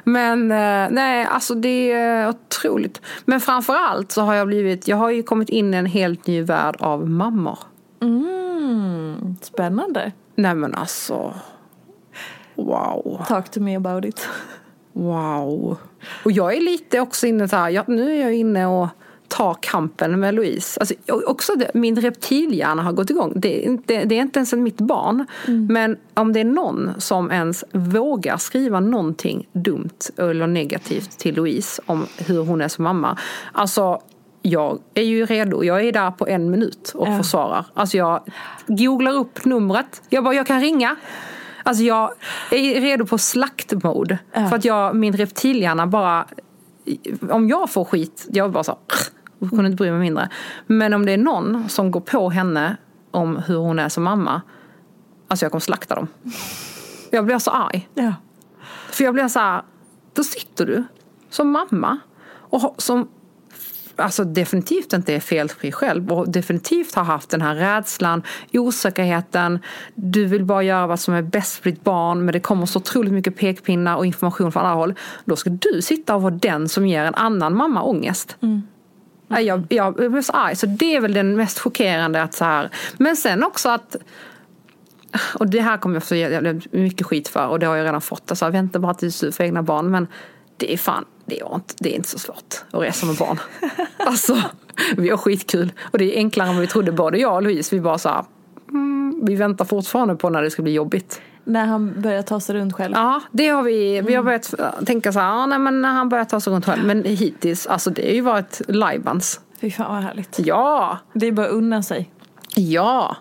[0.04, 3.00] Men eh, nej, alltså det är otroligt.
[3.24, 6.42] Men framförallt så har jag blivit, jag har ju kommit in i en helt ny
[6.42, 7.58] värld av mammor.
[8.02, 10.12] Mm, spännande.
[10.34, 11.34] Nej men alltså,
[12.54, 13.24] wow.
[13.28, 14.28] Talk to me about it.
[14.96, 15.76] Wow.
[16.24, 18.88] Och jag är lite också inne så här, jag, nu är jag inne och
[19.28, 20.80] tar kampen med Louise.
[20.80, 20.94] Alltså,
[21.26, 23.32] också det, min reptilhjärna har gått igång.
[23.36, 25.26] Det är, inte, det är inte ens mitt barn.
[25.68, 31.82] Men om det är någon som ens vågar skriva någonting dumt eller negativt till Louise
[31.86, 33.18] om hur hon är som mamma.
[33.52, 34.00] Alltså
[34.42, 35.64] jag är ju redo.
[35.64, 37.18] Jag är där på en minut och Ja.
[37.18, 37.66] försvarar.
[37.74, 38.20] Alltså jag
[38.66, 40.02] googlar upp numret.
[40.08, 40.96] Jag bara, jag kan ringa.
[41.66, 42.10] Alltså jag
[42.50, 44.18] är redo på slaktmode.
[44.32, 44.48] Ja.
[44.48, 46.26] För att jag, min reptilhjärna bara,
[47.30, 48.78] om jag får skit, jag bara så
[49.38, 50.28] jag kunde inte bry mig mindre.
[50.66, 52.76] Men om det är någon som går på henne
[53.10, 54.42] om hur hon är som mamma,
[55.28, 56.08] alltså jag kommer slakta dem.
[57.10, 57.88] Jag blir så arg.
[57.94, 58.14] Ja.
[58.90, 59.62] För jag blir så här,
[60.14, 60.84] då sitter du
[61.30, 61.98] som mamma
[62.28, 63.08] och som
[63.96, 68.22] alltså definitivt inte är felfri själv och definitivt har haft den här rädslan,
[68.52, 69.58] osäkerheten.
[69.94, 72.78] Du vill bara göra vad som är bäst för ditt barn men det kommer så
[72.78, 74.94] otroligt mycket pekpinnar och information från alla håll.
[75.24, 78.36] Då ska du sitta och vara den som ger en annan mamma ångest.
[79.28, 80.56] Nej, Jag, jag, jag blir så arg.
[80.56, 82.70] Så det är väl den mest chockerande att så här.
[82.98, 83.96] Men sen också att
[85.34, 88.30] och det här kommer jag få mycket skit för och det har jag redan fått.
[88.30, 89.90] Alltså, vänta bara tills du får egna barn.
[89.90, 90.06] Men
[90.56, 93.38] det är fan, det är inte, det är inte så svårt att resa med barn.
[93.98, 94.36] alltså,
[94.96, 95.72] vi har skitkul.
[95.92, 96.92] Och det är enklare än vad vi trodde.
[96.92, 98.24] Både jag och Louise, vi bara så här,
[98.70, 101.20] mm, vi väntar fortfarande på när det ska bli jobbigt.
[101.44, 102.94] När han börjar ta sig runt själv.
[102.96, 104.00] Ja, det har vi.
[104.00, 104.54] Vi har börjat
[104.86, 106.84] tänka så här, ja, nej, men när han börjar ta sig runt själv.
[106.84, 109.40] Men hittills, alltså det har ju varit lajbans.
[109.60, 110.38] Fy fan vad härligt.
[110.38, 112.10] Ja, Det är bara att unna sig.
[112.54, 113.16] ja.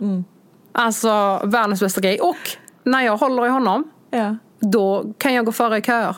[0.71, 2.19] Alltså världens bästa grej.
[2.21, 2.35] Och
[2.83, 4.35] när jag håller i honom, Ja.
[4.59, 6.15] då kan jag gå före i köer.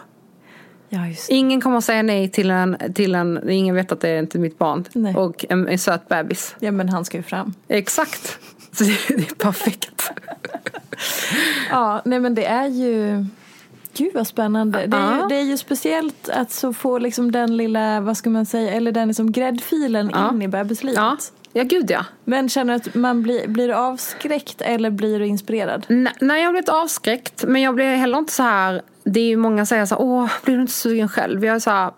[0.90, 1.00] Ja.
[1.30, 4.40] Ingen kommer att säga nej till en, till en ingen vet att det är inte
[4.40, 4.86] mitt barn.
[4.94, 5.16] Nej.
[5.16, 6.56] Och en, en söt bebis.
[6.60, 7.54] Ja, men han ska ju fram.
[7.68, 8.40] Exakt.
[8.72, 10.12] Så det, det är perfekt.
[11.72, 13.26] Ja, nej men det är ju...
[13.94, 14.88] Gud vad spännande.
[14.88, 18.30] Det är, ju, det är ju speciellt att så få liksom den lilla, vad ska
[18.30, 20.30] man säga, eller den liksom gräddfilen Ja.
[20.34, 20.98] in i bebislivet.
[20.98, 21.18] Ja,
[21.54, 22.06] ja gud ja.
[22.24, 25.86] Men känner du att man blir, blir avskräckt eller blir du inspirerad?
[25.90, 27.44] N- nej, jag blir lite avskräckt.
[27.48, 28.82] Men jag blir heller inte så här.
[29.14, 31.46] Det är ju många som säger så här, åh, blir du inte sugen själv?
[31.46, 31.92] Jag är så här,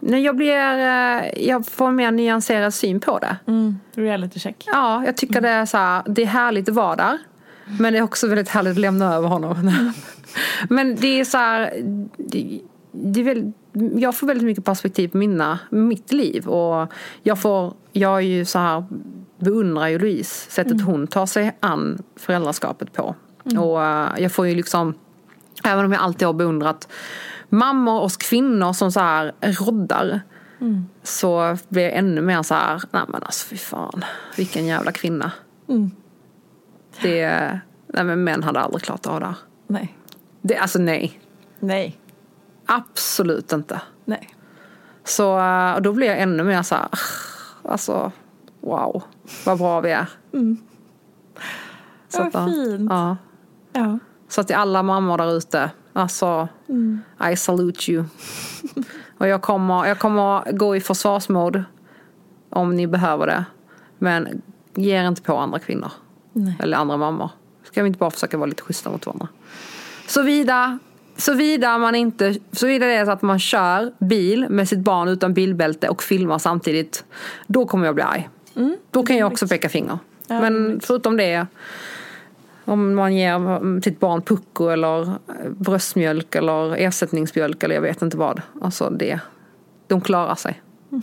[0.00, 3.36] nej, jag blir, eh, jag får en mer nyanserad syn på det.
[3.46, 3.78] Mm.
[3.94, 4.64] Reality check.
[4.66, 7.18] Ja, jag tycker det är så här, det är härligt att vara där.
[7.80, 9.72] Men det är också väldigt härligt att lämna över honom.
[10.68, 11.72] Men det är så här,
[12.16, 12.60] det,
[12.92, 13.54] det är väldigt,
[14.02, 16.46] jag får väldigt mycket perspektiv på mina, mitt liv.
[16.46, 16.92] Och
[17.22, 18.84] jag får, jag är ju så här,
[19.38, 23.14] beundrar ju Louise, sättet hon tar sig an föräldraskapet på.
[23.58, 24.94] Och eh, jag får ju liksom,
[25.64, 26.88] även om jag alltid har beundrat
[27.48, 30.20] mammor och kvinnor som så här roddar.
[31.02, 34.04] Så blir jag ännu mer så här, nej men alltså fy fan,
[34.36, 35.32] vilken jävla kvinna.
[37.02, 39.34] Det, nej men män hade aldrig klarat av det
[39.66, 39.96] Nej.
[40.42, 40.56] det.
[40.56, 41.20] Alltså nej,
[41.60, 42.00] Nej.
[42.66, 43.80] absolut inte.
[44.04, 44.28] Nej.
[45.04, 46.98] Så eh, och då blir jag ännu mer så här, "Ah,
[47.72, 48.12] alltså
[48.60, 49.02] wow,
[49.46, 50.06] vad bra vi är.
[52.08, 52.90] Så Vad fint.
[52.90, 53.16] Ja.
[53.72, 53.98] Ja.
[54.28, 56.48] Så till alla mammor där ute, alltså
[57.32, 58.04] I salute you.
[59.18, 61.64] Och jag kommer, jag kommer gå i försvarsmode
[62.50, 63.44] om ni behöver det.
[63.98, 64.42] Men
[64.74, 65.90] ge er inte på andra kvinnor.
[66.32, 66.56] Nej.
[66.60, 67.30] Eller andra mammor.
[67.64, 69.28] Ska vi inte bara försöka vara lite schyssta mot varandra?
[70.06, 70.78] Såvida,
[71.16, 75.34] såvida man inte, såvida det är så att man kör bil med sitt barn utan
[75.34, 77.04] bilbälte och filmar samtidigt.
[77.46, 78.28] Då kommer jag bli arg.
[78.90, 79.98] Då kan jag också peka finger.
[80.26, 81.46] Ja, Men förutom det
[82.68, 88.16] om man ger sitt barn pucko eller eh, bröstmjölk eller ersättningsmjölk eller jag vet inte
[88.16, 88.42] vad.
[88.62, 89.20] Alltså det,
[89.86, 90.62] de klarar sig.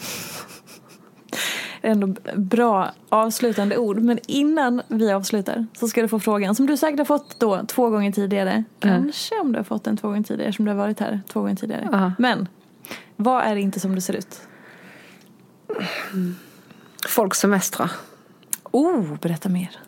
[1.81, 3.97] Ändå bra avslutande ord.
[3.97, 7.65] Men innan vi avslutar så ska du få frågan som du säkert har fått då
[7.67, 8.63] två gånger tidigare.
[8.79, 11.41] Kanske om du har fått den två gånger tidigare som du har varit här två
[11.41, 11.89] gånger tidigare.
[11.91, 12.11] Ja.
[12.19, 12.47] Men
[13.15, 14.41] vad är inte som det ser ut?
[17.07, 17.91] Folk semestrar.
[18.71, 19.84] Oh, berätta mer.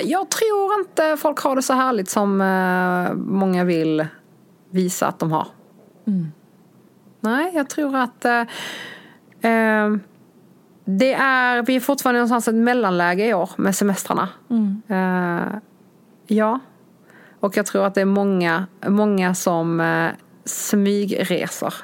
[0.00, 4.06] Jag tror inte folk har det så härligt som eh, många vill
[4.70, 5.46] visa att de har.
[7.20, 8.40] Nej, jag tror att eh,
[9.50, 9.96] eh,
[10.84, 14.28] det är, vi är fortfarande någonstans ett mellanläge i år med semestrarna.
[14.88, 15.58] Eh,
[16.26, 16.60] ja.
[17.40, 20.10] Och jag tror att det är många, många som eh,
[20.44, 21.74] smygreser.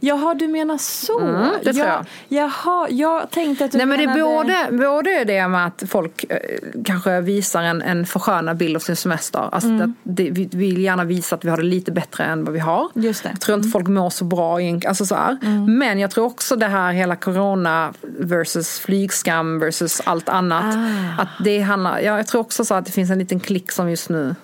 [0.00, 1.20] Jaha, du menar så.
[1.20, 2.06] Mm, det tror jag.
[2.28, 4.66] Jaha, jag tänkte att du Nej men det är menade...
[4.70, 6.36] både, både det med att folk eh,
[6.84, 9.48] kanske visar en, en förskönad bild av sin semester.
[9.52, 9.90] Alltså Mm.
[9.90, 12.60] att det, vi vill gärna visa att vi har det lite bättre än vad vi
[12.60, 12.88] har.
[12.94, 13.28] Just det.
[13.28, 13.34] Mm.
[13.34, 14.58] Jag tror inte folk mår så bra.
[14.88, 15.38] Alltså så här.
[15.66, 20.74] Men jag tror också det här hela corona versus flygskam versus allt annat.
[20.76, 21.22] Ah.
[21.22, 23.90] Att det handlar, ja, jag tror också så att det finns en liten klick som
[23.90, 24.34] just nu.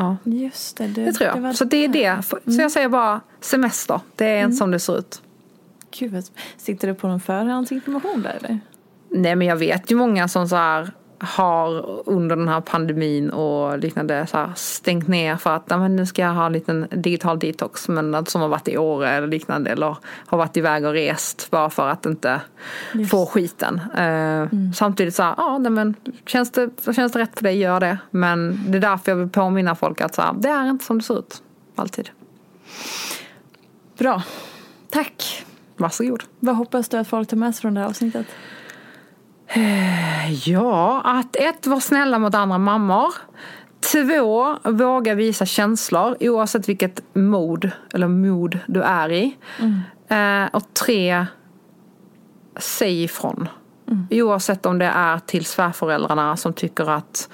[0.00, 1.36] Ja, Just det, det, det tror jag.
[1.40, 2.22] var så det är det.
[2.54, 4.00] Så jag säger bara semester.
[4.16, 4.52] Det är Mm.
[4.52, 5.22] som det ser ut.
[5.98, 6.24] Gud,
[6.56, 8.58] sitter du på någon förhandsinformation där eller?
[9.08, 10.90] Nej men jag vet ju många som så här
[11.20, 15.96] har under den här pandemin och liknande så här stängt ner för att "Ja, men
[15.96, 19.26] nu ska jag ha en liten digital detox men som har varit i Åre eller
[19.26, 19.96] liknande eller
[20.26, 22.40] har varit iväg och rest bara för att inte
[23.10, 23.80] få skiten.
[23.96, 25.94] Eh, Samtidigt så här, ja nej, men
[26.26, 27.98] känns det, känns det rätt för dig, gör det.
[28.10, 30.98] Men det är därför jag vill påminna folk att så här, det är inte som
[30.98, 31.42] det ser ut.
[31.76, 32.10] Alltid.
[33.98, 34.22] Bra.
[34.90, 35.44] Tack.
[35.76, 36.22] Varsågod.
[36.40, 38.26] Vad hoppas du att folk tar med sig från det här avsnittet?
[40.44, 43.14] Ja, att ett, vara snälla mot andra mammor.
[43.92, 49.36] Två, våga visa känslor oavsett vilket mod eller mod du är i.
[50.08, 51.26] Eh, och tre,
[52.56, 53.48] säg ifrån.
[54.10, 57.28] Oavsett om det är till svärföräldrarna som tycker att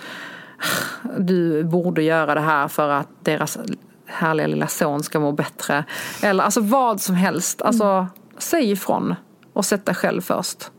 [1.19, 3.59] du borde göra det här för att deras
[4.07, 5.85] härliga lilla son ska må bättre.
[6.23, 7.63] Eller alltså vad som helst.
[7.63, 8.07] Alltså,
[8.39, 9.15] säg ifrån
[9.53, 10.71] och sätt dig själv först.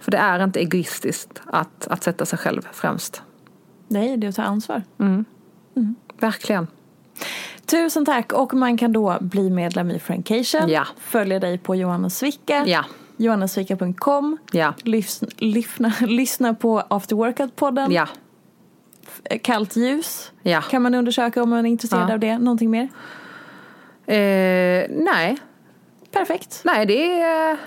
[0.00, 3.22] För det är inte egoistiskt att, att sätta sig själv främst.
[3.88, 4.82] Nej, det är att ta ansvar.
[6.20, 6.66] Verkligen.
[7.66, 10.68] Tusen tack och man kan då bli medlem i Frankation.
[10.68, 10.86] Ja.
[10.98, 12.64] Följa dig på Johanna Svicka.
[12.66, 12.84] Ja.
[13.16, 14.38] Johannasvicka.com.
[14.52, 14.74] Ja.
[14.82, 17.92] Lyssna, lyssna, lyssna på After Workout-podden.
[17.92, 18.08] Ja.
[19.42, 20.32] Kallt ljus.
[20.42, 20.60] Ja.
[20.60, 22.14] Kan man undersöka om man är intresserad Ja.
[22.14, 22.38] av det.
[22.38, 22.88] Någonting mer?
[24.06, 25.38] Eh, nej.
[26.12, 26.60] Perfekt.
[26.64, 27.58] Nej, det är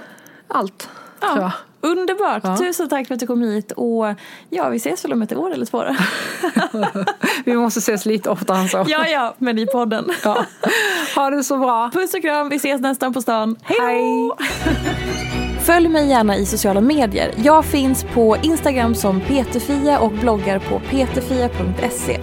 [0.47, 0.89] allt.
[1.19, 1.51] Tror jag.
[1.83, 2.43] Underbart.
[2.43, 2.57] Ja.
[2.57, 3.71] Tusen tack för att du kom hit.
[3.71, 4.05] Och
[4.49, 5.83] ja, vi ses väl om ett år eller två.
[7.45, 8.85] Vi måste ses lite oftare än så.
[8.87, 10.11] ja, ja, men i podden.
[10.23, 10.45] Ja.
[11.15, 11.89] Ha det så bra.
[11.93, 13.55] Puss och kram, vi ses nästan på stan.
[13.63, 13.77] Hej
[14.29, 14.37] då!
[15.63, 17.31] Följ mig gärna i sociala medier.
[17.37, 22.19] Jag finns på Instagram som peterfia och bloggar på peterfia.se.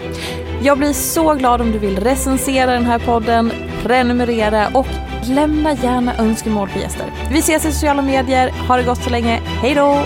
[0.62, 3.52] Jag blir så glad om du vill recensera den här podden,
[3.82, 4.86] prenumerera och
[5.28, 7.12] lämna gärna önskemål på gäster.
[7.30, 8.50] Vi ses i sociala medier.
[8.68, 9.36] Ha det gott så länge.
[9.36, 10.04] Hej då!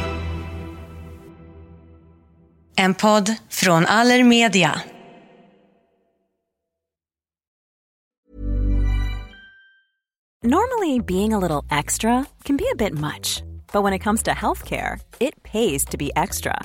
[2.77, 4.81] En podd från Allermedia.
[10.43, 13.43] Normally, being a little extra can be a bit much,
[13.73, 16.65] but when it comes to healthcare, it pays to be extra.